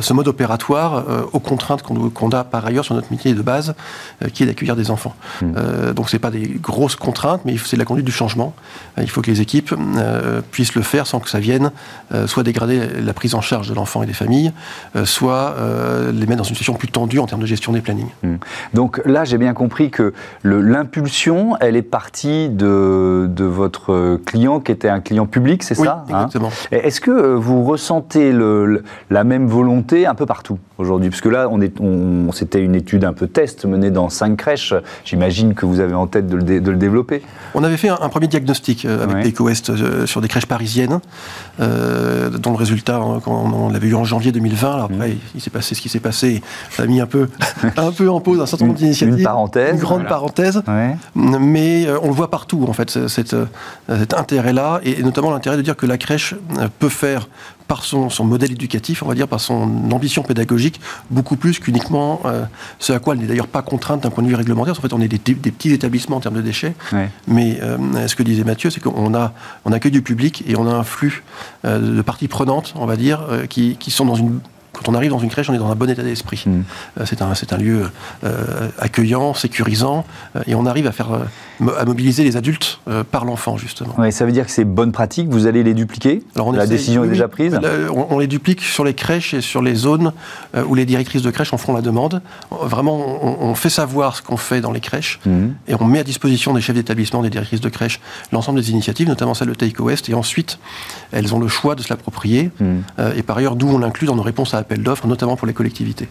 ce 0.00 0.12
mode 0.12 0.28
opératoire 0.28 1.04
aux 1.32 1.40
contraintes 1.40 1.82
qu'on 1.82 2.30
a 2.30 2.44
par 2.44 2.64
ailleurs 2.64 2.84
sur 2.84 2.94
notre 2.94 3.10
métier 3.10 3.34
de 3.34 3.42
base, 3.42 3.74
qui 4.32 4.44
est 4.44 4.46
d'accueillir 4.46 4.76
des 4.76 4.90
enfants. 4.90 5.14
Hmm. 5.42 5.92
donc, 5.94 6.08
ce 6.10 6.16
n'est 6.16 6.20
pas 6.20 6.30
des 6.30 6.46
grosses 6.60 6.96
contraintes, 6.96 7.40
mais 7.44 7.56
c'est 7.62 7.76
la 7.76 7.84
conduite 7.84 8.06
du 8.06 8.12
changement. 8.12 8.54
il 8.98 9.10
faut 9.10 9.20
que 9.20 9.30
les 9.30 9.40
équipes 9.40 9.74
puissent 10.52 10.74
le 10.74 10.82
faire 10.82 11.06
sans 11.06 11.18
que 11.18 11.28
ça 11.28 11.40
vienne 11.40 11.72
soit 12.26 12.42
dégrader 12.42 12.88
la 13.02 13.12
prise 13.12 13.34
en 13.34 13.40
charge 13.40 13.68
de 13.68 13.74
l'enfant 13.74 14.02
et 14.02 14.06
des 14.06 14.12
familles, 14.12 14.52
soit 15.04 15.53
euh, 15.56 16.12
les 16.12 16.26
mettre 16.26 16.38
dans 16.38 16.44
une 16.44 16.54
situation 16.54 16.74
plus 16.74 16.88
tendue 16.88 17.18
en 17.18 17.26
termes 17.26 17.40
de 17.40 17.46
gestion 17.46 17.72
des 17.72 17.80
plannings. 17.80 18.08
Hmm. 18.22 18.36
Donc 18.72 19.00
là, 19.04 19.24
j'ai 19.24 19.38
bien 19.38 19.54
compris 19.54 19.90
que 19.90 20.12
l'impulsion, 20.42 21.56
elle 21.60 21.76
est 21.76 21.82
partie 21.82 22.48
de, 22.48 23.26
de, 23.28 23.44
votre 23.44 24.18
client 24.24 24.60
qui 24.60 24.72
était 24.72 24.88
un 24.88 25.00
client 25.00 25.26
public, 25.26 25.62
c'est 25.62 25.74
ça 25.74 26.04
hein? 26.08 26.14
Exactement. 26.14 26.50
Est-ce 26.70 27.00
que 27.00 27.10
euh, 27.10 27.34
vous 27.36 27.64
ressentez 27.64 28.32
le, 28.32 28.82
la 29.10 29.24
même 29.24 29.46
volonté 29.46 30.06
un 30.06 30.14
peu 30.14 30.26
partout 30.26 30.58
aujourd'hui? 30.78 31.10
Parce 31.10 31.20
que 31.20 31.28
là, 31.28 31.48
on 31.50 31.60
est, 31.60 31.80
on, 31.80 32.32
c'était 32.32 32.60
une 32.60 32.74
étude 32.74 33.04
un 33.04 33.12
peu 33.12 33.26
test 33.26 33.64
menée 33.64 33.90
dans 33.90 34.08
cinq 34.08 34.36
crèches. 34.36 34.74
J'imagine 35.04 35.54
que 35.54 35.66
vous 35.66 35.80
avez 35.80 35.94
en 35.94 36.06
tête 36.06 36.26
de 36.26 36.36
le, 36.36 36.42
de 36.42 36.70
le 36.70 36.76
développer. 36.76 37.22
On 37.54 37.62
avait 37.62 37.76
fait 37.76 37.88
un, 37.88 38.08
premier 38.08 38.26
diagnostic 38.26 38.84
euh, 38.84 39.04
avec 39.04 39.26
EcoWest 39.26 40.06
sur 40.06 40.20
des 40.20 40.28
crèches 40.28 40.46
parisiennes, 40.46 41.00
dont 41.58 42.50
le 42.50 42.56
résultat, 42.56 42.96
hein, 42.96 43.20
on, 43.26 43.70
l'avait 43.70 43.88
eu 43.88 43.94
en 43.94 44.04
janvier 44.04 44.32
2020. 44.32 44.72
Alors, 44.72 44.84
après, 44.86 45.16
il 45.34 45.40
s'est 45.44 45.50
passé 45.50 45.74
ce 45.74 45.80
qui 45.80 45.88
s'est 45.88 46.00
passé. 46.00 46.42
Ça 46.70 46.84
a 46.84 46.86
mis 46.86 47.00
un 47.00 47.06
peu, 47.06 47.28
un 47.76 47.92
peu 47.92 48.10
en 48.10 48.20
pause 48.20 48.40
un 48.40 48.46
certain 48.46 48.66
nombre 48.66 48.78
d'initiatives. 48.78 49.18
Une 49.18 49.24
parenthèse. 49.24 49.74
Une 49.74 49.80
grande 49.80 50.06
parenthèse. 50.06 50.62
Mais 51.14 51.86
euh, 51.86 51.98
on 52.02 52.08
le 52.08 52.14
voit 52.14 52.30
partout, 52.30 52.64
en 52.68 52.72
fait, 52.72 53.08
cet, 53.08 53.34
euh, 53.34 53.46
cet 53.88 54.14
intérêt-là, 54.14 54.80
et 54.82 55.02
notamment 55.02 55.30
l'intérêt 55.30 55.56
de 55.56 55.62
dire 55.62 55.76
que 55.76 55.86
la 55.86 55.98
crèche 55.98 56.34
euh, 56.58 56.68
peut 56.78 56.88
faire 56.88 57.28
par 57.66 57.82
son, 57.82 58.10
son, 58.10 58.24
modèle 58.24 58.52
éducatif, 58.52 59.02
on 59.02 59.06
va 59.06 59.14
dire, 59.14 59.26
par 59.26 59.40
son 59.40 59.90
ambition 59.90 60.22
pédagogique, 60.22 60.80
beaucoup 61.10 61.36
plus 61.36 61.58
qu'uniquement 61.58 62.20
ce 62.78 62.92
à 62.92 62.98
quoi 62.98 63.14
elle 63.14 63.20
n'est 63.20 63.26
d'ailleurs 63.26 63.46
pas 63.46 63.62
contrainte 63.62 64.02
d'un 64.02 64.10
point 64.10 64.22
de 64.22 64.28
vue 64.28 64.34
réglementaire. 64.34 64.74
En 64.78 64.82
fait, 64.82 64.92
on 64.92 65.00
est 65.00 65.08
des, 65.08 65.18
petits 65.18 65.72
établissements 65.72 66.18
en 66.18 66.20
termes 66.20 66.34
de 66.34 66.42
déchets. 66.42 66.74
Mais 67.26 67.58
ce 68.06 68.14
que 68.16 68.22
disait 68.22 68.44
Mathieu, 68.44 68.68
c'est 68.68 68.82
qu'on 68.82 69.14
a, 69.14 69.32
on 69.64 69.72
accueille 69.72 69.92
du 69.92 70.02
public 70.02 70.44
et 70.46 70.58
on 70.58 70.68
a 70.68 70.74
un 70.74 70.82
flux 70.82 71.24
de 71.64 72.02
parties 72.02 72.28
prenantes, 72.28 72.74
on 72.76 72.84
va 72.84 72.96
dire, 72.96 73.26
qui, 73.48 73.76
qui 73.76 73.90
sont 73.90 74.04
dans 74.04 74.16
une 74.16 74.40
quand 74.74 74.88
on 74.88 74.94
arrive 74.94 75.10
dans 75.10 75.18
une 75.18 75.30
crèche, 75.30 75.48
on 75.48 75.54
est 75.54 75.58
dans 75.58 75.70
un 75.70 75.76
bon 75.76 75.88
état 75.88 76.02
d'esprit. 76.02 76.42
Mm. 76.44 76.62
Euh, 77.00 77.04
c'est 77.06 77.22
un, 77.22 77.30
un, 77.30 77.56
lieu 77.56 77.90
euh, 78.24 78.68
accueillant, 78.78 79.32
sécurisant, 79.32 80.04
euh, 80.36 80.42
et 80.46 80.54
on 80.54 80.66
arrive 80.66 80.86
à 80.86 80.92
faire 80.92 81.08
à 81.76 81.84
mobiliser 81.84 82.24
les 82.24 82.36
adultes 82.36 82.80
par 83.10 83.24
l'enfant, 83.24 83.56
justement. 83.56 83.94
Oui, 83.98 84.12
ça 84.12 84.24
veut 84.24 84.32
dire 84.32 84.46
que 84.46 84.50
ces 84.50 84.64
bonnes 84.64 84.92
pratiques, 84.92 85.28
vous 85.28 85.46
allez 85.46 85.62
les 85.62 85.74
dupliquer? 85.74 86.22
Alors 86.34 86.52
La 86.52 86.66
décision 86.66 87.04
est 87.04 87.08
déjà 87.08 87.28
prise? 87.28 87.58
On, 87.94 88.18
les 88.18 88.26
duplique 88.26 88.60
sur 88.60 88.84
les 88.84 88.94
crèches 88.94 89.34
et 89.34 89.40
sur 89.40 89.62
les 89.62 89.74
zones 89.74 90.12
où 90.66 90.74
les 90.74 90.84
directrices 90.84 91.22
de 91.22 91.30
crèches 91.30 91.52
en 91.52 91.58
font 91.58 91.74
la 91.74 91.82
demande. 91.82 92.22
Vraiment, 92.50 92.96
on, 93.40 93.54
fait 93.54 93.70
savoir 93.70 94.16
ce 94.16 94.22
qu'on 94.22 94.36
fait 94.36 94.60
dans 94.60 94.72
les 94.72 94.80
crèches 94.80 95.20
mhm. 95.26 95.54
et 95.68 95.74
on 95.78 95.84
met 95.84 96.00
à 96.00 96.04
disposition 96.04 96.52
des 96.54 96.60
chefs 96.60 96.74
d'établissement, 96.74 97.22
des 97.22 97.30
directrices 97.30 97.60
de 97.60 97.68
crèches, 97.68 98.00
l'ensemble 98.32 98.60
des 98.60 98.70
initiatives, 98.70 99.08
notamment 99.08 99.34
celle 99.34 99.48
de 99.48 99.54
Take 99.54 99.80
West, 99.82 100.08
et 100.08 100.14
ensuite, 100.14 100.58
elles 101.12 101.34
ont 101.34 101.38
le 101.38 101.48
choix 101.48 101.74
de 101.74 101.82
se 101.82 101.88
l'approprier. 101.90 102.50
Mhm. 102.60 102.82
et 103.16 103.22
par 103.22 103.38
ailleurs, 103.38 103.56
d'où 103.56 103.68
on 103.68 103.78
l'inclut 103.78 104.06
dans 104.06 104.16
nos 104.16 104.22
réponses 104.22 104.54
à 104.54 104.58
appel 104.58 104.82
d'offres, 104.82 105.06
notamment 105.06 105.36
pour 105.36 105.46
les 105.46 105.52
collectivités. 105.52 106.08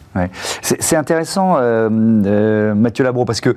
C'est 0.62 0.96
intéressant, 0.96 1.56
euh, 1.58 1.90
euh, 2.26 2.74
Mathieu 2.74 3.04
Labro, 3.04 3.26
parce 3.26 3.42
que 3.42 3.56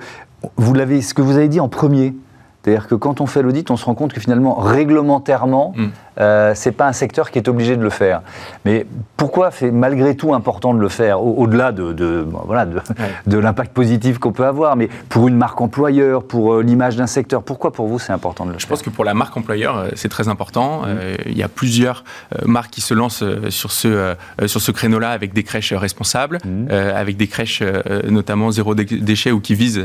vous 0.57 0.75
l'avez, 0.75 1.03
ce 1.03 1.15
que 1.15 1.23
vous 1.23 1.37
avez 1.37 1.49
dit 1.49 1.61
en 1.61 1.69
premier, 1.69 2.15
c'est-à-dire 2.63 2.89
que 2.89 2.95
quand 2.95 3.21
on 3.21 3.27
fait 3.27 3.43
l'audit, 3.43 3.71
on 3.71 3.77
se 3.77 3.85
rend 3.85 3.95
compte 3.95 4.13
que 4.13 4.21
finalement, 4.21 4.55
réglementairement, 4.55 5.73
mm. 5.77 5.87
Euh, 6.21 6.53
c'est 6.55 6.73
pas 6.73 6.87
un 6.87 6.93
secteur 6.93 7.31
qui 7.31 7.39
est 7.39 7.49
obligé 7.49 7.77
de 7.77 7.83
le 7.83 7.91
faire. 7.91 8.23
Mais 8.65 8.87
pourquoi 9.17 9.51
c'est 9.51 9.71
malgré 9.71 10.17
tout 10.17 10.35
important 10.35 10.75
de 10.75 10.81
le 10.81 10.89
faire, 10.89 11.23
au-delà 11.23 11.73
de, 11.73 12.27
voilà, 12.45 12.67
de, 12.67 13.39
l'impact 13.39 13.73
positif 13.73 14.19
qu'on 14.19 14.33
peut 14.33 14.47
avoir, 14.47 14.77
mais 14.77 14.89
pour 15.09 15.29
une 15.29 15.37
marque 15.37 15.61
employeur, 15.61 16.25
pour 16.25 16.55
euh, 16.55 16.63
l'image 16.63 16.97
d'un 16.97 17.07
secteur, 17.07 17.43
pourquoi 17.43 17.73
pour 17.73 17.87
vous 17.87 17.99
c'est 17.99 18.13
important 18.13 18.45
de 18.45 18.51
le 18.51 18.55
faire 18.55 18.61
Je 18.61 18.67
pense 18.67 18.83
que 18.83 18.91
pour 18.91 19.05
la 19.05 19.15
marque 19.15 19.37
employeur, 19.37 19.77
euh, 19.77 19.89
c'est 19.95 20.09
très 20.09 20.29
important. 20.29 20.83
Mm. 20.83 20.97
il 21.27 21.37
y 21.37 21.43
a 21.43 21.49
plusieurs 21.49 22.05
marques 22.45 22.71
qui 22.71 22.81
se 22.81 22.95
lancent 22.95 23.25
sur 23.49 23.73
ce, 23.73 24.15
sur 24.47 24.61
ce 24.61 24.71
créneau-là 24.71 25.11
avec 25.11 25.33
des 25.33 25.43
crèches 25.43 25.73
responsables, 25.73 26.39
mm. 26.45 26.71
avec 26.71 27.17
des 27.17 27.27
crèches 27.27 27.63
notamment 28.09 28.51
zéro 28.51 28.75
déchet 28.75 29.33
ou 29.33 29.41
qui 29.41 29.55
visent 29.55 29.85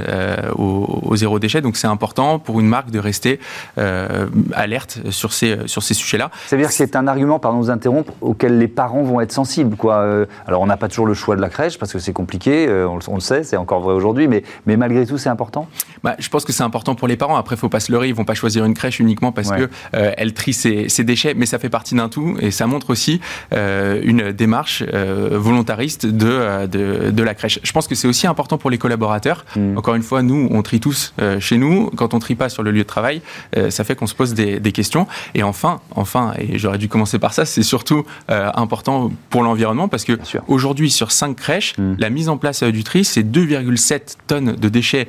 au, 0.56 1.02
au, 1.04 1.16
zéro 1.16 1.40
déchet. 1.40 1.62
Donc 1.62 1.78
c'est 1.78 1.88
important 1.88 2.40
pour 2.40 2.60
une 2.60 2.68
marque 2.68 2.92
de 2.92 3.00
rester 3.00 3.40
euh, 3.78 4.28
alerte 4.54 5.00
sur 5.10 5.34
ces, 5.34 5.58
sur 5.66 5.84
ces 5.84 5.94
sujets-là. 5.94 6.21
Ça 6.48 6.56
veut 6.56 6.62
dire 6.62 6.70
que 6.70 6.76
c'est 6.76 6.96
un 6.96 7.08
argument, 7.08 7.40
pardon 7.40 7.60
de 7.60 7.64
vous 7.64 7.70
interrompre, 7.72 8.14
auquel 8.22 8.58
les 8.58 8.68
parents 8.68 9.04
vont 9.04 9.22
être 9.22 9.32
sensibles. 9.32 9.76
Quoi. 9.76 9.96
Euh, 9.96 10.26
alors 10.48 10.62
on 10.62 10.66
n'a 10.66 10.78
pas 10.78 10.88
toujours 10.88 11.06
le 11.06 11.14
choix 11.14 11.36
de 11.36 11.42
la 11.42 11.50
crèche 11.50 11.78
parce 11.78 11.92
que 11.94 12.00
c'est 12.00 12.14
compliqué, 12.14 12.68
euh, 12.68 12.88
on, 12.88 13.16
le 13.16 13.22
sait, 13.22 13.44
c'est 13.44 13.58
encore 13.58 13.82
vrai 13.82 13.94
aujourd'hui, 13.94 14.28
mais, 14.28 14.44
mais 14.66 14.78
malgré 14.78 15.06
tout 15.06 15.18
c'est 15.18 15.30
important? 15.30 15.68
Bah, 16.04 16.16
Je 16.20 16.30
pense 16.30 16.46
que 16.46 16.52
c'est 16.52 16.64
important 16.64 16.96
pour 16.96 17.08
les 17.08 17.18
parents. 17.18 17.36
Après, 17.36 17.56
il 17.56 17.58
ne 17.58 17.62
faut 17.62 17.70
pas 17.70 17.80
se 17.80 17.92
leurrer, 17.92 18.08
ils 18.08 18.12
ne 18.12 18.18
vont 18.18 18.26
pas 18.26 18.34
choisir 18.34 18.66
une 18.66 18.74
crèche 18.74 19.00
uniquement 19.00 19.32
parce 19.32 19.52
que 19.52 19.70
qu'elle 19.92 20.14
elle 20.18 20.34
trie 20.34 20.54
ses, 20.54 21.04
déchets, 21.04 21.34
mais 21.34 21.46
ça 21.46 21.60
fait 21.60 21.70
partie 21.70 21.96
d'un 21.96 22.10
tout 22.10 22.36
et 22.40 22.52
ça 22.52 22.68
montre 22.68 22.90
aussi 22.90 23.22
une 23.52 24.32
démarche 24.32 24.84
volontariste 24.84 26.06
de, 26.06 26.66
de, 26.68 27.24
la 27.24 27.34
crèche. 27.34 27.60
Je 27.64 27.72
pense 27.72 27.88
que 27.88 27.96
c'est 27.96 28.08
aussi 28.08 28.28
important 28.28 28.58
pour 28.58 28.70
les 28.70 28.78
collaborateurs. 28.78 29.46
Hmm. 29.56 29.78
Encore 29.78 29.96
une 29.96 30.04
fois, 30.04 30.22
nous, 30.22 30.48
on 30.52 30.62
trie 30.62 30.80
tous 30.80 31.14
chez 31.40 31.58
nous. 31.58 31.90
Quand 31.96 32.14
on 32.14 32.20
trie 32.20 32.36
pas 32.36 32.50
sur 32.50 32.64
le 32.64 32.72
lieu 32.72 32.84
de 32.84 32.88
travail, 32.88 33.22
euh, 33.58 33.70
ça 33.70 33.84
fait 33.84 33.96
qu'on 33.96 34.08
se 34.08 34.16
pose 34.16 34.34
des, 34.34 34.72
questions. 34.72 35.08
Et 35.34 35.44
enfin, 35.44 35.82
enfin, 35.96 36.11
et 36.38 36.58
j'aurais 36.58 36.78
dû 36.78 36.88
commencer 36.88 37.20
par 37.20 37.34
ça, 37.34 37.46
c'est 37.46 37.64
surtout 37.64 38.04
euh, 38.30 38.50
important 38.56 39.12
pour 39.30 39.44
l'environnement 39.44 39.88
parce 39.88 40.04
que 40.04 40.18
aujourd'hui, 40.48 40.90
sur 40.90 41.12
5 41.12 41.36
crèches, 41.36 41.78
mmh. 41.78 41.94
la 41.98 42.10
mise 42.10 42.30
en 42.30 42.38
place 42.38 42.64
euh, 42.64 42.72
du 42.72 42.84
tri, 42.84 43.04
c'est 43.04 43.24
2,7 43.24 44.16
tonnes 44.28 44.56
de 44.56 44.70
déchets 44.70 45.08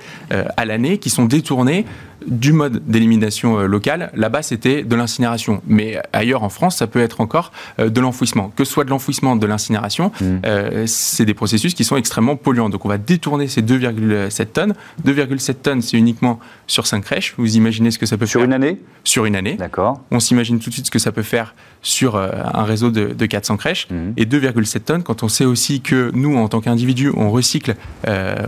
à 0.57 0.65
l'année 0.65 0.99
qui 0.99 1.11
sont 1.11 1.25
détournés 1.25 1.85
du 2.27 2.53
mode 2.53 2.83
d'élimination 2.87 3.59
euh, 3.59 3.67
locale. 3.67 4.11
Là-bas, 4.15 4.43
c'était 4.43 4.83
de 4.83 4.97
l'incinération. 4.97 5.63
Mais 5.67 6.01
ailleurs 6.13 6.43
en 6.43 6.49
France, 6.49 6.77
ça 6.77 6.87
peut 6.87 7.01
être 7.01 7.21
encore 7.21 7.53
euh, 7.79 7.89
de 7.89 8.01
l'enfouissement. 8.01 8.53
Que 8.57 8.65
ce 8.65 8.73
soit 8.73 8.85
de 8.85 8.91
l'enfouissement, 8.91 9.37
de 9.37 9.47
l'incinération, 9.47 10.13
mmh. 10.21 10.25
euh, 10.47 10.85
c'est 10.87 11.25
des 11.25 11.35
processus 11.35 11.75
qui 11.75 11.85
sont 11.85 11.97
extrêmement 11.97 12.37
polluants. 12.37 12.69
Donc 12.69 12.85
on 12.85 12.89
va 12.89 12.99
détourner 12.99 13.49
ces 13.49 13.63
2,7 13.63 14.47
tonnes. 14.47 14.75
2,7 15.07 15.55
tonnes, 15.55 15.83
c'est 15.83 15.97
uniquement 15.97 16.41
sur 16.67 16.87
5 16.87 17.03
crèches. 17.03 17.35
Vous 17.37 17.57
imaginez 17.57 17.91
ce 17.91 17.99
que 17.99 18.07
ça 18.07 18.17
peut 18.17 18.27
faire 18.27 18.33
Sur 18.33 18.45
une 18.45 18.53
année? 18.53 18.79
Sur 19.05 19.25
une 19.27 19.37
année. 19.37 19.55
D'accord. 19.55 20.01
On 20.11 20.21
s'imagine 20.21 20.59
tout 20.59 20.71
de 20.71 20.75
suite 20.75 20.87
ce 20.87 20.91
que 20.91 20.99
ça 20.99 21.13
peut 21.13 21.23
faire 21.23 21.55
sur 21.85 22.17
un 22.17 22.63
réseau 22.63 22.91
de, 22.91 23.27
400 23.27 23.57
crèches. 23.57 23.89
Mmh. 23.91 24.13
Et 24.17 24.25
2,7 24.25 24.81
tonnes, 24.81 25.03
quand 25.03 25.25
on 25.25 25.29
sait 25.29 25.45
aussi 25.45 25.81
que 25.81 26.13
nous, 26.15 26.37
en 26.37 26.49
tant 26.49 26.61
qu'individus, 26.61 27.11
on 27.17 27.31
recycle, 27.31 27.75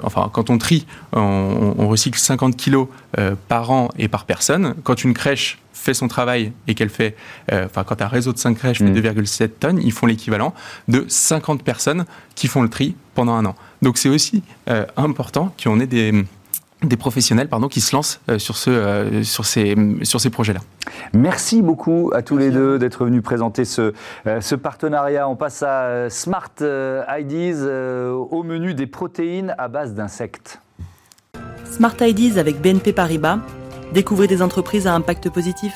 enfin, 0.05 0.31
quand 0.33 0.51
on 0.51 0.59
trie, 0.59 0.87
on, 1.13 1.75
on 1.77 1.89
recycle 1.89 2.19
50 2.19 2.57
kilos 2.57 2.87
par 3.49 3.63
et 3.98 4.09
par 4.09 4.24
personne. 4.24 4.74
Quand 4.83 5.05
une 5.05 5.14
crèche 5.14 5.59
fait 5.72 5.94
son 5.94 6.09
travail 6.09 6.53
et 6.66 6.74
qu'elle 6.74 6.88
fait, 6.88 7.14
euh, 7.53 7.66
enfin 7.66 7.85
quand 7.85 8.00
un 8.03 8.09
réseau 8.09 8.33
de 8.33 8.38
5 8.38 8.57
crèches 8.57 8.79
fait 8.79 8.85
2,7 8.85 9.44
mm. 9.44 9.48
tonnes, 9.61 9.81
ils 9.83 9.92
font 9.92 10.07
l'équivalent 10.07 10.55
de 10.88 11.05
50 11.07 11.62
personnes 11.62 12.05
qui 12.35 12.48
font 12.48 12.62
le 12.62 12.68
tri 12.68 12.96
pendant 13.14 13.35
un 13.35 13.44
an. 13.44 13.55
Donc 13.83 13.98
c'est 13.98 14.09
aussi 14.09 14.42
euh, 14.68 14.87
important 14.96 15.55
qu'on 15.62 15.81
ait 15.81 15.87
des 15.87 16.24
des 16.83 16.98
professionnels 16.98 17.48
pardon, 17.48 17.68
qui 17.68 17.81
se 17.81 17.96
lancent 17.96 18.20
euh, 18.29 18.38
sur, 18.38 18.59
ce, 18.59 19.22
sur 19.22 19.46
ces, 19.46 19.74
sur 20.03 20.20
ces 20.20 20.29
projets-là. 20.29 20.61
Merci 21.14 21.62
beaucoup 21.62 22.11
à 22.14 22.20
tous 22.20 22.37
les 22.37 22.50
deux 22.50 22.79
d'être 22.79 23.07
venus 23.07 23.22
présenter 23.22 23.64
ce, 23.64 23.94
ce, 24.40 24.55
partenariat. 24.55 25.27
On 25.27 25.35
passe 25.35 25.62
à 25.62 26.11
Smart 26.11 26.53
IDs 26.61 27.62
au 27.62 28.42
menu 28.42 28.74
des 28.74 28.87
protéines 28.87 29.55
à 29.57 29.68
base 29.68 29.94
d'insectes. 29.94 30.61
Smart 31.70 31.96
IDs 32.00 32.38
avec 32.38 32.61
BNP 32.61 32.92
Paribas 32.92 33.38
Découvrez 33.92 34.27
des 34.27 34.42
entreprises 34.42 34.87
à 34.87 34.94
impact 34.94 35.31
positif. 35.31 35.72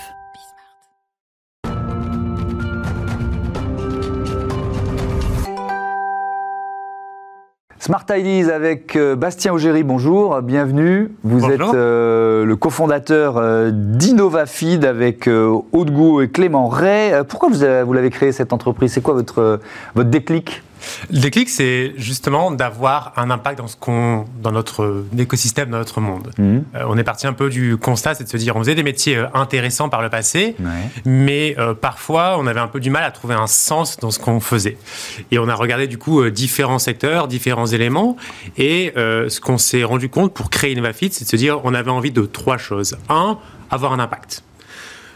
Smart 7.78 8.04
Ideas 8.10 8.52
avec 8.52 8.96
euh, 8.96 9.16
Bastien 9.16 9.52
Augéry, 9.52 9.82
bonjour, 9.82 10.42
bienvenue. 10.42 11.10
Vous 11.22 11.48
êtes 11.48 11.60
euh, 11.60 12.44
le 12.44 12.56
cofondateur 12.56 13.38
euh, 13.38 13.70
d'InnovaFeed 13.72 14.84
avec 14.84 15.26
Haute 15.26 15.90
et 16.22 16.28
Clément 16.28 16.68
Ray. 16.68 17.12
Pourquoi 17.28 17.48
vous, 17.48 17.64
vous 17.86 17.92
l'avez 17.92 18.10
créé 18.10 18.32
cette 18.32 18.52
entreprise? 18.52 18.92
C'est 18.92 19.00
quoi 19.00 19.14
votre, 19.14 19.60
votre 19.94 20.10
déclic? 20.10 20.62
Le 21.10 21.20
déclic, 21.20 21.48
c'est 21.48 21.94
justement 21.96 22.50
d'avoir 22.50 23.12
un 23.16 23.30
impact 23.30 23.58
dans, 23.58 23.66
ce 23.66 23.76
qu'on, 23.76 24.26
dans 24.40 24.52
notre 24.52 25.04
écosystème, 25.18 25.70
dans 25.70 25.78
notre 25.78 26.00
monde. 26.00 26.30
Mhm. 26.38 26.64
Euh, 26.74 26.84
on 26.88 26.96
est 26.98 27.04
parti 27.04 27.26
un 27.26 27.32
peu 27.32 27.50
du 27.50 27.76
constat, 27.76 28.14
c'est 28.14 28.24
de 28.24 28.28
se 28.28 28.36
dire, 28.36 28.56
on 28.56 28.60
faisait 28.60 28.74
des 28.74 28.82
métiers 28.82 29.16
euh, 29.16 29.26
intéressants 29.34 29.88
par 29.88 30.02
le 30.02 30.10
passé, 30.10 30.56
mais 31.04 31.54
euh, 31.58 31.74
parfois, 31.74 32.36
on 32.38 32.46
avait 32.46 32.60
un 32.60 32.68
peu 32.68 32.80
du 32.80 32.90
mal 32.90 33.04
à 33.04 33.10
trouver 33.10 33.34
un 33.34 33.46
sens 33.46 33.98
dans 33.98 34.10
ce 34.10 34.18
qu'on 34.18 34.40
faisait. 34.40 34.76
Et 35.30 35.38
on 35.38 35.48
a 35.48 35.54
regardé 35.54 35.86
du 35.86 35.98
coup 35.98 36.28
différents 36.30 36.78
secteurs, 36.78 37.28
différents 37.28 37.66
éléments, 37.66 38.16
et 38.56 38.92
ce 38.96 39.40
qu'on 39.40 39.58
s'est 39.58 39.84
rendu 39.84 40.08
compte 40.08 40.32
pour 40.34 40.50
créer 40.50 40.72
InnovaFit, 40.72 41.10
c'est 41.12 41.24
de 41.24 41.30
se 41.30 41.36
dire, 41.36 41.60
on 41.64 41.74
avait 41.74 41.90
envie 41.90 42.10
de 42.10 42.22
trois 42.22 42.58
choses. 42.58 42.96
Un, 43.08 43.38
avoir 43.70 43.92
un 43.92 43.98
impact. 43.98 44.42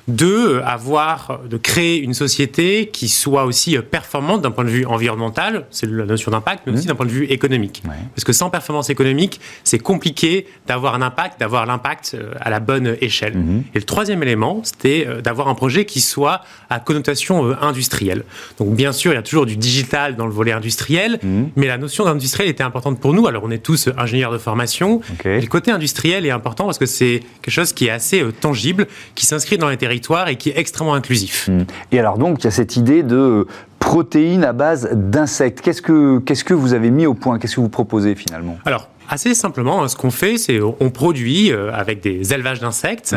Deux, 0.09 0.61
avoir, 0.65 1.41
de 1.49 1.57
créer 1.57 1.99
une 1.99 2.15
société 2.15 2.89
qui 2.93 3.09
soit 3.09 3.45
aussi 3.45 3.79
performante 3.79 4.43
d'un 4.43 4.51
point 4.51 4.65
de 4.65 4.71
vue 4.71 4.85
environnemental, 4.85 5.67
c'est 5.71 5.89
la 5.89 6.05
notion 6.05 6.31
d'impact, 6.31 6.65
mais 6.67 6.73
aussi 6.73 6.85
mmh. 6.85 6.89
d'un 6.89 6.95
point 6.95 7.07
de 7.07 7.11
vue 7.11 7.25
économique. 7.27 7.83
Parce 8.15 8.25
que 8.25 8.33
sans 8.33 8.51
performance 8.51 8.91
économique, 8.91 9.41
c'est 9.65 9.79
compliqué 9.79 10.47
d'avoir 10.67 10.95
un 10.95 11.03
impact, 11.03 11.39
d'avoir 11.41 11.67
l'impact 11.67 12.13
euh, 12.15 12.33
à 12.41 12.51
la 12.51 12.61
bonne 12.61 12.97
échelle. 13.01 13.37
Mmh. 13.37 13.65
Et 13.75 13.79
le 13.79 13.85
troisième 13.85 14.23
élément, 14.23 14.61
c'était 14.65 15.07
euh, 15.07 15.21
d'avoir 15.21 15.49
un 15.49 15.55
projet 15.55 15.85
qui 15.85 16.01
soit 16.01 16.43
à 16.69 16.81
connotation 16.81 17.47
euh, 17.47 17.55
industrielle. 17.61 18.25
Donc 18.59 18.75
bien 18.75 18.93
sûr, 18.93 19.13
il 19.13 19.17
y 19.17 19.19
a 19.19 19.23
toujours 19.23 19.47
du 19.47 19.57
digital 19.57 20.17
dans 20.17 20.27
le 20.27 20.33
volet 20.33 20.53
industriel, 20.53 21.19
mmh. 21.23 21.43
mais 21.57 21.67
la 21.67 21.79
notion 21.79 22.05
d'industriel 22.05 22.51
était 22.51 22.65
importante 22.65 23.01
pour 23.01 23.15
nous. 23.15 23.27
Alors 23.27 23.45
on 23.45 23.51
est 23.51 23.63
tous 23.63 23.89
ingénieurs 23.97 24.33
de 24.33 24.39
formation. 24.39 25.01
Et 25.25 25.41
le 25.41 25.47
côté 25.47 25.71
industriel 25.71 26.27
est 26.27 26.31
important 26.31 26.65
parce 26.65 26.79
que 26.79 26.87
c'est 26.87 27.21
quelque 27.41 27.55
chose 27.55 27.73
qui 27.73 27.87
est 27.87 27.91
assez 27.91 28.25
tangible, 28.41 28.87
qui 29.15 29.27
s'inscrit 29.27 29.59
dans 29.59 29.69
l'intérêt 29.69 29.92
et 30.29 30.37
qui 30.37 30.51
est 30.51 30.59
extrêmement 30.59 30.95
inclusif. 30.95 31.49
Hmm. 31.49 31.65
Et 31.91 31.99
alors 31.99 32.19
donc, 32.19 32.41
il 32.41 32.45
y 32.45 32.49
a 32.49 32.51
cette 32.51 32.77
idée 32.77 33.03
de 33.03 33.47
protéines 33.79 34.45
à 34.45 34.53
base 34.53 34.89
d'insectes. 34.93 35.61
Qu'est-ce 35.61 35.83
que, 35.83 36.19
qu'est-ce 36.21 36.45
que 36.45 36.55
vous 36.55 36.73
avez 36.73 36.91
mis 36.91 37.07
au 37.07 37.15
point? 37.15 37.39
Qu'est-ce 37.39 37.57
que 37.57 37.61
vous 37.61 37.69
proposez 37.69 38.15
finalement? 38.15 38.57
Alors, 38.65 38.89
Assez 39.09 39.35
simplement, 39.35 39.87
ce 39.89 39.97
qu'on 39.97 40.11
fait, 40.11 40.39
c'est 40.39 40.61
on 40.61 40.91
produit 40.91 41.53
euh, 41.53 41.73
avec 41.73 42.01
des 42.01 42.33
élevages 42.33 42.61
d'insectes 42.61 43.15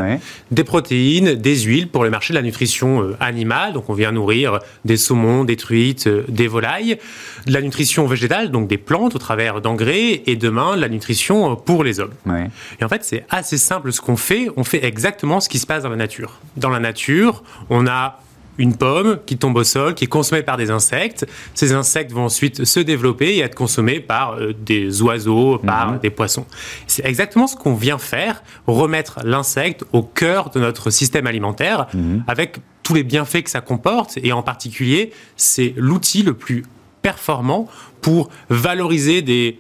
des 0.51 0.63
protéines, 0.63 1.35
des 1.35 1.59
huiles 1.61 1.87
pour 1.87 2.03
le 2.03 2.09
marché 2.09 2.33
de 2.33 2.37
la 2.37 2.43
nutrition 2.43 3.01
euh, 3.01 3.17
animale. 3.19 3.73
Donc 3.73 3.89
on 3.89 3.93
vient 3.93 4.11
nourrir 4.11 4.59
des 4.83 4.97
saumons, 4.97 5.43
des 5.43 5.55
truites, 5.55 6.07
euh, 6.07 6.23
des 6.27 6.47
volailles, 6.47 6.97
de 7.45 7.53
la 7.53 7.61
nutrition 7.61 8.05
végétale, 8.07 8.51
donc 8.51 8.67
des 8.67 8.77
plantes 8.77 9.15
au 9.15 9.19
travers 9.19 9.61
d'engrais, 9.61 10.23
et 10.25 10.35
demain 10.35 10.75
la 10.75 10.89
nutrition 10.89 11.55
pour 11.55 11.83
les 11.83 11.99
hommes. 11.99 12.13
Et 12.79 12.83
en 12.83 12.89
fait, 12.89 13.03
c'est 13.03 13.25
assez 13.29 13.57
simple 13.57 13.91
ce 13.91 14.01
qu'on 14.01 14.17
fait. 14.17 14.49
On 14.57 14.63
fait 14.63 14.83
exactement 14.83 15.39
ce 15.39 15.49
qui 15.49 15.59
se 15.59 15.67
passe 15.67 15.83
dans 15.83 15.89
la 15.89 15.95
nature. 15.95 16.39
Dans 16.57 16.69
la 16.69 16.79
nature, 16.79 17.43
on 17.69 17.87
a 17.87 18.19
une 18.57 18.75
pomme 18.75 19.19
qui 19.25 19.37
tombe 19.37 19.57
au 19.57 19.63
sol, 19.63 19.93
qui 19.93 20.05
est 20.05 20.07
consommée 20.07 20.43
par 20.43 20.57
des 20.57 20.71
insectes. 20.71 21.25
Ces 21.53 21.73
insectes 21.73 22.11
vont 22.11 22.25
ensuite 22.25 22.65
se 22.65 22.79
développer 22.79 23.35
et 23.35 23.39
être 23.39 23.55
consommés 23.55 23.99
par 23.99 24.33
euh, 24.33 24.53
des 24.53 25.01
oiseaux, 25.01 25.57
par 25.57 25.93
mhm. 25.93 25.99
des 25.99 26.09
poissons. 26.09 26.45
C'est 26.87 27.05
exactement 27.05 27.47
ce 27.47 27.55
qu'on 27.55 27.75
vient 27.75 27.97
faire, 27.97 28.43
remettre 28.67 29.19
l'insecte 29.23 29.83
au 29.93 30.03
cœur 30.03 30.49
de 30.49 30.59
notre 30.59 30.89
système 30.89 31.27
alimentaire 31.27 31.87
mhm. 31.93 32.23
avec 32.27 32.57
tous 32.83 32.93
les 32.93 33.03
bienfaits 33.03 33.43
que 33.43 33.49
ça 33.49 33.61
comporte 33.61 34.17
et 34.21 34.31
en 34.31 34.43
particulier, 34.43 35.11
c'est 35.35 35.73
l'outil 35.75 36.21
le 36.21 36.33
plus 36.33 36.63
performant 37.01 37.67
pour 38.01 38.29
valoriser 38.49 39.21
des 39.21 39.59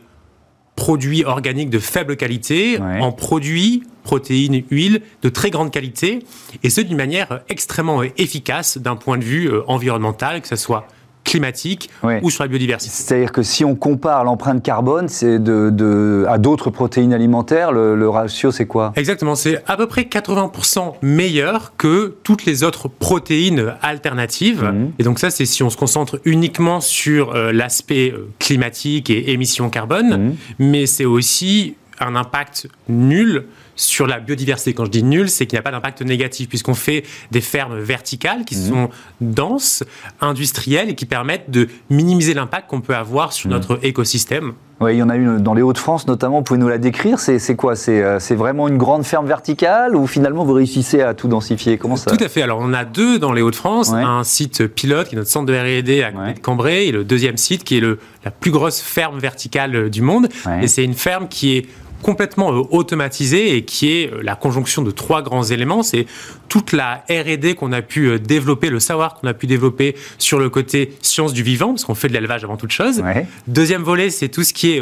produits 0.75 1.23
organiques 1.23 1.69
de 1.69 1.79
faible 1.79 2.17
qualité 2.17 2.79
en 2.79 3.11
produits, 3.11 3.83
protéines, 4.03 4.63
huiles 4.69 5.01
de 5.21 5.29
très 5.29 5.49
grande 5.49 5.71
qualité, 5.71 6.19
et 6.63 6.69
ce 6.69 6.81
d'une 6.81 6.97
manière 6.97 7.41
extrêmement 7.49 8.03
efficace 8.03 8.77
d'un 8.77 8.95
point 8.95 9.17
de 9.17 9.23
vue 9.23 9.47
euh, 9.47 9.63
environnemental, 9.67 10.41
que 10.41 10.47
ce 10.47 10.55
soit 10.55 10.87
climatique 11.25 11.89
ou 12.21 12.29
sur 12.29 12.43
la 12.43 12.47
biodiversité. 12.47 12.95
C'est-à-dire 12.95 13.31
que 13.33 13.43
si 13.43 13.65
on 13.65 13.75
compare 13.75 14.23
l'empreinte 14.23 14.63
carbone 14.63 15.09
c'est 15.09 15.39
de, 15.39 16.25
à 16.29 16.37
d'autres 16.37 16.69
protéines 16.69 17.13
alimentaires, 17.13 17.71
le, 17.71 18.09
ratio 18.09 18.51
c'est 18.51 18.67
quoi? 18.67 18.93
Exactement, 18.95 19.35
c'est 19.35 19.61
à 19.67 19.75
peu 19.75 19.87
près 19.87 20.03
80% 20.03 20.93
meilleur 21.01 21.73
que 21.77 22.15
toutes 22.23 22.45
les 22.45 22.63
autres 22.63 22.87
protéines 22.87 23.73
alternatives. 23.81 24.63
Mhm. 24.63 24.91
Et 24.99 25.03
donc 25.03 25.19
ça, 25.19 25.29
c'est 25.29 25.45
si 25.45 25.63
on 25.63 25.69
se 25.69 25.77
concentre 25.77 26.19
uniquement 26.23 26.79
sur 26.79 27.33
euh, 27.33 27.51
l'aspect 27.51 28.11
euh, 28.11 28.29
climatique 28.39 29.09
et 29.09 29.31
émissions 29.31 29.69
carbone, 29.69 30.27
mhm. 30.27 30.35
mais 30.59 30.85
c'est 30.85 31.05
aussi 31.05 31.75
un 31.99 32.15
impact 32.15 32.67
nul 32.89 33.45
sur 33.75 34.07
la 34.07 34.19
biodiversité. 34.19 34.73
Quand 34.73 34.85
je 34.85 34.91
dis 34.91 35.03
nul, 35.03 35.29
c'est 35.29 35.45
qu'il 35.45 35.57
n'y 35.57 35.59
a 35.59 35.63
pas 35.63 35.71
d'impact 35.71 36.01
négatif, 36.01 36.49
puisqu'on 36.49 36.73
fait 36.73 37.03
des 37.31 37.41
fermes 37.41 37.79
verticales 37.79 38.45
qui 38.45 38.55
mhm. 38.55 38.69
sont 38.69 38.89
denses, 39.21 39.83
industrielles, 40.21 40.89
et 40.89 40.95
qui 40.95 41.05
permettent 41.05 41.49
de 41.49 41.67
minimiser 41.89 42.33
l'impact 42.33 42.69
qu'on 42.69 42.81
peut 42.81 42.95
avoir 42.95 43.33
sur 43.33 43.49
mhm. 43.49 43.55
notre 43.55 43.79
écosystème. 43.83 44.53
Oui, 44.81 44.95
il 44.95 44.97
y 44.97 45.03
en 45.03 45.09
a 45.09 45.15
une 45.15 45.37
dans 45.37 45.53
les 45.53 45.61
Hauts-de-France 45.61 46.05
notamment. 46.05 46.39
Vous 46.39 46.43
pouvez 46.43 46.59
nous 46.59 46.67
la 46.67 46.77
décrire 46.77 47.17
C'est 47.17 47.55
quoi? 47.55 47.75
Euh, 47.87 48.19
C'est 48.19 48.35
vraiment 48.35 48.67
une 48.67 48.77
grande 48.77 49.05
ferme 49.05 49.25
verticale 49.25 49.95
ou 49.95 50.05
finalement 50.05 50.43
vous 50.43 50.51
réussissez 50.51 51.01
à 51.01 51.13
tout 51.13 51.29
densifier? 51.29 51.77
Comment 51.77 51.95
ça? 51.95 52.11
Tout 52.11 52.21
à 52.21 52.27
fait. 52.27 52.41
Alors 52.41 52.59
on 52.61 52.73
a 52.73 52.83
deux 52.83 53.17
dans 53.17 53.31
les 53.31 53.41
Hauts-de-France. 53.41 53.93
Un 53.93 54.25
site 54.25 54.67
pilote 54.67 55.07
qui 55.07 55.15
est 55.15 55.17
notre 55.17 55.29
centre 55.29 55.45
de 55.45 55.53
R&D 55.53 56.03
à 56.03 56.11
de 56.11 56.39
Cambrai 56.39 56.87
et 56.87 56.91
le 56.91 57.05
deuxième 57.05 57.37
site 57.37 57.63
qui 57.63 57.77
est 57.77 57.79
le, 57.79 57.99
la 58.25 58.31
plus 58.31 58.51
grosse 58.51 58.81
ferme 58.81 59.17
verticale 59.17 59.89
du 59.89 60.01
monde. 60.01 60.27
Et 60.61 60.67
c'est 60.67 60.83
une 60.83 60.93
ferme 60.93 61.29
qui 61.29 61.55
est 61.55 61.67
complètement 62.05 62.53
euh, 62.53 62.61
automatisé 62.69 63.57
et 63.57 63.65
qui 63.65 63.93
est 63.93 64.13
euh, 64.13 64.21
la 64.21 64.35
conjonction 64.35 64.83
de 64.83 64.91
trois 64.91 65.23
grands 65.23 65.43
éléments. 65.43 65.81
C'est 65.81 66.05
toute 66.49 66.71
la 66.71 67.03
R&D 67.09 67.55
qu'on 67.55 67.71
a 67.71 67.81
pu 67.81 68.09
euh, 68.09 68.19
développer, 68.19 68.69
le 68.69 68.79
savoir 68.79 69.15
qu'on 69.15 69.27
a 69.27 69.33
pu 69.33 69.47
développer 69.47 69.95
sur 70.19 70.37
le 70.37 70.51
côté 70.51 70.93
science 71.01 71.33
du 71.33 71.41
vivant, 71.41 71.69
parce 71.69 71.83
qu'on 71.83 71.95
fait 71.95 72.07
de 72.07 72.13
l'élevage 72.13 72.43
avant 72.43 72.57
toute 72.57 72.71
chose. 72.71 73.03
Deuxième 73.47 73.81
volet, 73.81 74.11
c'est 74.11 74.29
tout 74.29 74.43
ce 74.43 74.53
qui 74.53 74.73
est 74.73 74.81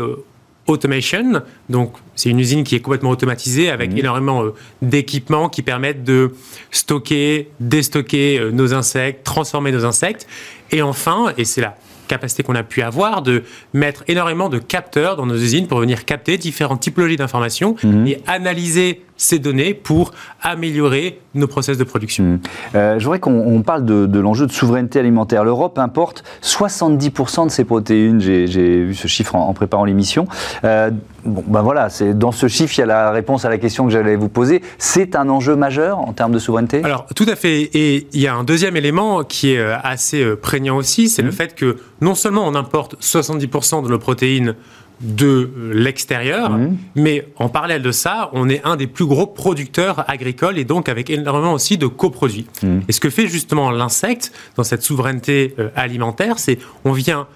automation. 0.67 1.41
Donc, 1.69 1.93
c'est 2.15 2.29
une 2.29 2.39
usine 2.41 2.65
qui 2.65 2.75
est 2.75 2.81
complètement 2.81 3.11
automatisée 3.11 3.69
avec 3.69 3.93
mmh. 3.93 3.97
énormément 3.99 4.43
d'équipements 4.81 5.47
qui 5.47 5.61
permettent 5.61 6.03
de 6.03 6.33
stocker, 6.71 7.49
déstocker 7.61 8.49
nos 8.51 8.73
insectes, 8.73 9.23
transformer 9.23 9.71
nos 9.71 9.85
insectes. 9.85 10.27
Et 10.71 10.81
enfin, 10.81 11.33
et 11.37 11.45
c'est 11.45 11.61
là 11.61 11.77
capacité 12.13 12.43
qu'on 12.43 12.55
a 12.55 12.63
pu 12.63 12.81
avoir 12.81 13.21
de 13.21 13.43
mettre 13.73 14.03
énormément 14.07 14.49
de 14.49 14.59
capteurs 14.59 15.15
dans 15.15 15.25
nos 15.25 15.35
usines 15.35 15.67
pour 15.67 15.79
venir 15.79 16.05
capter 16.05 16.37
différentes 16.37 16.81
typologies 16.81 17.17
d'informations 17.17 17.75
mhm. 17.83 18.07
et 18.07 18.17
analyser 18.27 19.01
ces 19.17 19.39
données 19.39 19.73
pour 19.73 20.11
améliorer 20.41 21.19
nos 21.35 21.47
process 21.47 21.77
de 21.77 21.83
production. 21.83 22.23
Mhm. 22.23 22.39
Euh, 22.75 22.99
je 22.99 23.03
voudrais 23.03 23.19
qu'on 23.19 23.61
parle 23.63 23.85
de, 23.85 24.19
l'enjeu 24.19 24.45
de 24.45 24.51
souveraineté 24.51 24.99
alimentaire. 24.99 25.43
L'Europe 25.43 25.77
importe 25.79 26.23
70% 26.41 27.45
de 27.45 27.51
ses 27.51 27.63
protéines. 27.63 28.19
J'ai 28.19 28.83
vu 28.83 28.95
ce 28.95 29.07
chiffre 29.07 29.35
en, 29.35 29.53
préparant 29.53 29.85
l'émission. 29.85 30.27
Euh, 30.63 30.91
bon, 31.25 31.43
ben 31.47 31.61
voilà, 31.61 31.87
dans 32.13 32.31
ce 32.31 32.47
chiffre, 32.47 32.73
il 32.77 32.81
y 32.81 32.83
a 32.83 32.87
la 32.87 33.11
réponse 33.11 33.45
à 33.45 33.49
la 33.49 33.57
question 33.57 33.85
que 33.85 33.91
j'allais 33.91 34.15
vous 34.15 34.29
poser. 34.29 34.61
C'est 34.77 35.15
un 35.15 35.29
enjeu 35.29 35.55
majeur 35.55 35.99
en 35.99 36.13
termes 36.13 36.31
de 36.31 36.39
souveraineté? 36.39 36.81
Alors, 36.83 37.05
tout 37.15 37.25
à 37.27 37.35
fait. 37.35 37.69
Et 37.73 38.07
il 38.13 38.21
y 38.21 38.27
a 38.27 38.35
un 38.35 38.43
deuxième 38.43 38.75
élément 38.75 39.23
qui 39.23 39.53
est 39.53 39.59
euh, 39.59 39.75
assez 39.83 40.23
prégnant 40.35 40.77
aussi, 40.77 41.09
c'est 41.09 41.21
le 41.21 41.29
mhm. 41.29 41.33
fait 41.33 41.55
que 41.55 41.77
non 42.01 42.15
seulement 42.15 42.45
on 42.45 42.55
importe 42.55 42.95
70% 43.01 43.83
de 43.83 43.89
nos 43.89 43.99
protéines 43.99 44.55
de 45.03 45.51
l'extérieur, 45.73 46.51
mhm. 46.51 46.77
mais 46.95 47.27
en 47.35 47.49
parallèle 47.49 47.81
de 47.81 47.91
ça, 47.91 48.29
on 48.33 48.49
est 48.49 48.61
un 48.63 48.77
des 48.77 48.87
plus 48.87 49.05
gros 49.05 49.27
producteurs 49.27 50.09
agricoles 50.09 50.57
et 50.57 50.63
donc 50.63 50.87
avec 50.87 51.09
énormément 51.09 51.53
aussi 51.53 51.77
de 51.77 51.87
coproduits. 51.87 52.47
Mhm. 52.63 52.83
Et 52.87 52.91
ce 52.91 52.99
que 52.99 53.09
fait 53.09 53.27
justement 53.27 53.69
l'insecte 53.69 54.31
dans 54.55 54.63
cette 54.63 54.81
souveraineté 54.81 55.55
euh, 55.59 55.69
alimentaire, 55.75 56.39
c'est 56.39 56.57
on 56.85 56.93
vient 56.93 57.27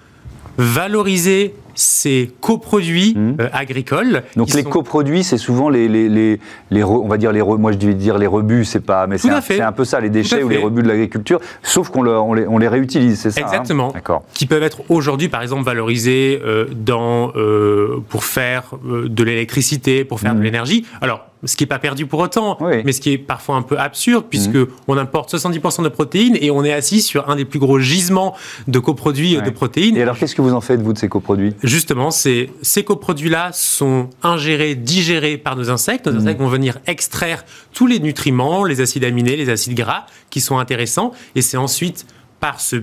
valoriser 0.56 1.54
ces 1.78 2.30
coproduits 2.40 3.14
mmh. 3.16 3.36
euh, 3.40 3.48
agricoles. 3.52 4.24
Donc 4.36 4.52
les 4.52 4.64
coproduits, 4.64 5.22
c'est 5.22 5.38
souvent 5.38 5.68
les, 5.68 5.88
les, 5.88 6.08
les, 6.08 6.40
les, 6.70 6.82
on 6.82 7.06
va 7.06 7.16
dire 7.18 7.30
les, 7.30 7.40
moi 7.40 7.70
je 7.70 7.78
vais 7.78 7.94
dire 7.94 8.18
les 8.18 8.26
rebuts, 8.26 8.64
c'est 8.64 8.80
pas, 8.80 9.06
mais 9.06 9.16
c'est 9.16 9.30
un, 9.30 9.68
un, 9.68 9.72
peu 9.72 9.84
ça, 9.84 10.00
les 10.00 10.10
déchets 10.10 10.42
ou 10.42 10.48
les 10.48 10.58
rebuts 10.58 10.82
de 10.82 10.88
l'agriculture, 10.88 11.40
sauf 11.62 11.88
qu'on 11.90 12.04
on 12.04 12.34
les, 12.34 12.46
on 12.46 12.58
les, 12.58 12.68
réutilise, 12.68 13.20
c'est 13.20 13.30
ça 13.30 13.42
hein 13.42 13.46
Exactement. 13.46 13.92
D'accord. 13.92 14.24
Qui 14.34 14.46
peuvent 14.46 14.62
être 14.62 14.82
aujourd'hui, 14.88 15.28
par 15.28 15.40
exemple, 15.40 15.62
valorisés 15.64 16.40
euh, 16.44 16.66
dans, 16.74 17.32
euh, 17.36 18.02
pour 18.08 18.24
faire 18.24 18.72
de 18.84 19.22
l'électricité, 19.22 20.04
pour 20.04 20.18
faire 20.18 20.34
de 20.34 20.40
mmh. 20.40 20.42
l'énergie. 20.42 20.86
Alors, 21.00 21.26
ce 21.44 21.54
qui 21.54 21.62
n'est 21.62 21.68
pas 21.68 21.78
perdu 21.78 22.06
pour 22.06 22.18
autant, 22.18 22.58
mais 22.84 22.90
ce 22.90 23.00
qui 23.00 23.12
est 23.12 23.18
parfois 23.18 23.54
un 23.54 23.62
peu 23.62 23.78
absurde, 23.78 24.24
puisque 24.28 24.56
mmh. 24.56 24.66
on 24.88 24.96
importe 24.96 25.32
70% 25.32 25.84
de 25.84 25.88
protéines 25.88 26.36
et 26.40 26.50
on 26.50 26.64
est 26.64 26.72
assis 26.72 27.00
sur 27.00 27.30
un 27.30 27.36
des 27.36 27.44
plus 27.44 27.60
gros 27.60 27.78
gisements 27.78 28.34
de 28.66 28.80
coproduits 28.80 29.40
de 29.40 29.50
protéines. 29.50 29.96
Et 29.96 30.02
alors, 30.02 30.18
qu'est-ce 30.18 30.34
que 30.34 30.42
vous 30.42 30.54
en 30.54 30.60
faites, 30.60 30.80
vous, 30.80 30.92
de 30.92 30.98
ces 30.98 31.08
coproduits? 31.08 31.54
Justement, 31.68 32.10
ces, 32.10 32.50
ces 32.62 32.84
coproduits-là 32.84 33.50
sont 33.52 34.10
ingérés, 34.22 34.74
digérés 34.74 35.38
par 35.38 35.56
nos 35.56 35.70
insectes. 35.70 36.06
Nos 36.06 36.14
mhm. 36.14 36.18
insectes 36.20 36.40
vont 36.40 36.48
venir 36.48 36.78
extraire 36.86 37.44
tous 37.72 37.86
les 37.86 38.00
nutriments, 38.00 38.64
les 38.64 38.80
acides 38.80 39.04
aminés, 39.04 39.36
les 39.36 39.50
acides 39.50 39.74
gras 39.74 40.06
qui 40.30 40.40
sont 40.40 40.58
intéressants. 40.58 41.12
Et 41.34 41.42
c'est 41.42 41.56
ensuite 41.56 42.06
par 42.40 42.60
ce 42.60 42.82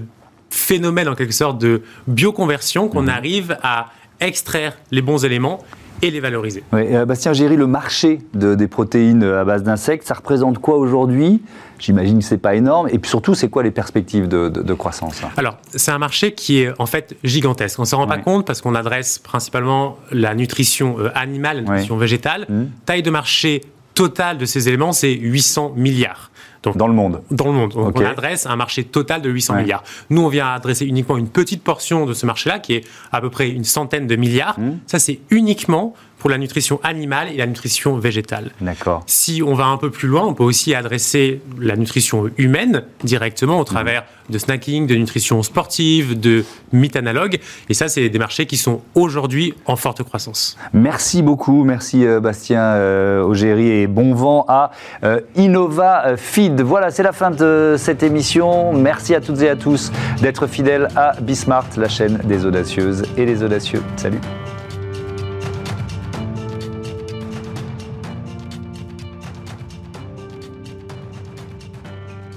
phénomène 0.50 1.08
en 1.08 1.16
quelque 1.16 1.34
sorte 1.34 1.60
de 1.60 1.82
bioconversion 2.08 2.88
qu'on 2.88 3.04
mhm. 3.04 3.10
arrive 3.10 3.58
à 3.64 3.88
extraire 4.20 4.78
les 4.92 5.02
bons 5.02 5.26
éléments 5.26 5.64
et 6.02 6.12
les 6.12 6.20
valoriser. 6.20 6.64
Euh, 6.74 7.06
Bastien 7.06 7.34
Géry, 7.34 7.56
le 7.56 7.68
marché 7.68 8.20
des 8.34 8.68
protéines 8.68 9.24
à 9.24 9.44
base 9.44 9.64
d'insectes, 9.64 10.08
ça 10.08 10.14
représente 10.14 10.60
quoi 10.60 10.78
aujourd'hui? 10.78 11.42
J'imagine 11.80 12.20
que 12.20 12.26
c'est 12.26 12.38
pas 12.38 12.56
énorme. 12.56 12.88
Et 12.92 13.00
puis 13.00 13.10
surtout, 13.10 13.36
c'est 13.36 13.50
quoi 13.50 13.64
les 13.64 13.72
perspectives 13.72 14.28
de, 14.28 14.74
croissance? 14.74 15.22
Alors, 15.38 15.58
c'est 15.74 15.92
un 15.92 15.98
marché 15.98 16.34
qui 16.34 16.60
est 16.60 16.72
en 16.80 16.86
fait 16.86 17.16
gigantesque. 17.24 17.80
On 17.80 17.84
ne 17.84 17.88
s'en 17.88 17.98
rend 17.98 18.08
pas 18.08 18.18
compte 18.18 18.46
parce 18.46 18.62
qu'on 18.62 18.76
adresse 18.76 19.20
principalement 19.20 19.98
la 20.12 20.36
nutrition 20.36 20.98
euh, 21.00 21.10
animale, 21.16 21.58
la 21.58 21.62
nutrition 21.64 21.98
végétale. 21.98 22.46
Mmh. 22.50 22.64
Taille 22.86 23.04
de 23.04 23.10
marché 23.10 23.62
totale 23.94 24.38
de 24.38 24.46
ces 24.46 24.68
éléments, 24.68 24.92
c'est 24.92 25.14
800 25.14 25.74
milliards 25.76 26.30
dans 26.74 26.88
le 26.88 26.94
monde 26.94 27.22
Dans 27.32 27.48
le 27.48 27.54
monde. 27.54 27.74
On 27.76 28.06
adresse 28.06 28.46
un 28.46 28.56
marché 28.56 28.84
total 28.84 29.22
de 29.22 29.30
800 29.30 29.56
milliards. 29.56 29.84
Nous, 30.10 30.22
on 30.22 30.30
vient 30.30 30.48
adresser 30.48 30.86
uniquement 30.86 31.18
une 31.18 31.30
petite 31.30 31.64
portion 31.64 32.06
de 32.06 32.14
ce 32.14 32.26
marché-là, 32.26 32.60
qui 32.60 32.74
est 32.74 32.84
à 33.12 33.22
peu 33.22 33.30
près 33.30 33.50
une 33.50 33.64
centaine 33.64 34.08
de 34.08 34.16
milliards. 34.16 34.60
Mmh. 34.60 34.80
Ça, 34.88 35.00
c'est 35.00 35.20
uniquement 35.30 35.94
pour 36.26 36.32
la 36.32 36.40
nutrition 36.40 36.80
animale 36.82 37.28
et 37.32 37.38
la 37.38 37.46
nutrition 37.46 38.00
végétale. 38.00 38.50
D'accord. 38.60 39.04
Si 39.06 39.44
on 39.46 39.54
va 39.54 39.66
un 39.66 39.78
peu 39.78 39.92
plus 39.92 40.08
loin, 40.08 40.26
on 40.26 40.34
peut 40.34 40.44
aussi 40.44 40.74
adresser 40.74 41.40
la 41.60 41.76
nutrition 41.76 42.32
humaine 42.40 42.82
directement 43.04 43.60
au 43.60 43.64
travers 43.64 44.06
de 44.32 44.40
snacking, 44.40 44.88
de 44.88 44.96
nutrition 44.96 45.44
sportive, 45.44 46.20
de 46.20 46.44
mythes 46.74 46.96
analogues. 46.96 47.38
Et 47.70 47.76
ça, 47.76 47.90
c'est 47.90 48.10
des 48.10 48.18
marchés 48.18 48.48
qui 48.48 48.58
sont 48.58 48.82
aujourd'hui 48.96 49.54
en 49.68 49.76
forte 49.76 50.02
croissance. 50.02 50.58
Merci 50.74 51.22
beaucoup. 51.22 51.64
Merci 51.64 52.08
euh, 52.08 52.20
Bastien 52.20 52.60
euh, 52.60 53.60
et 53.60 53.86
bon 53.86 54.16
vent 54.16 54.46
à 54.48 54.72
euh, 55.04 55.22
Innova 55.36 56.18
Feed. 56.18 56.60
Voilà, 56.60 56.90
c'est 56.90 57.04
la 57.04 57.14
fin 57.14 57.30
de 57.30 57.76
cette 57.78 58.02
émission. 58.02 58.74
Merci 58.74 59.14
à 59.14 59.22
toutes 59.22 59.44
et 59.44 59.50
à 59.50 59.56
tous 59.56 59.92
d'être 60.24 60.48
fidèles 60.48 60.88
à 60.96 61.12
Bismart, 61.22 61.68
la 61.78 61.88
chaîne 61.88 62.20
des 62.24 62.48
audacieuses 62.48 63.04
et 63.16 63.28
des 63.28 63.44
audacieux. 63.44 63.84
Salut. 63.96 64.22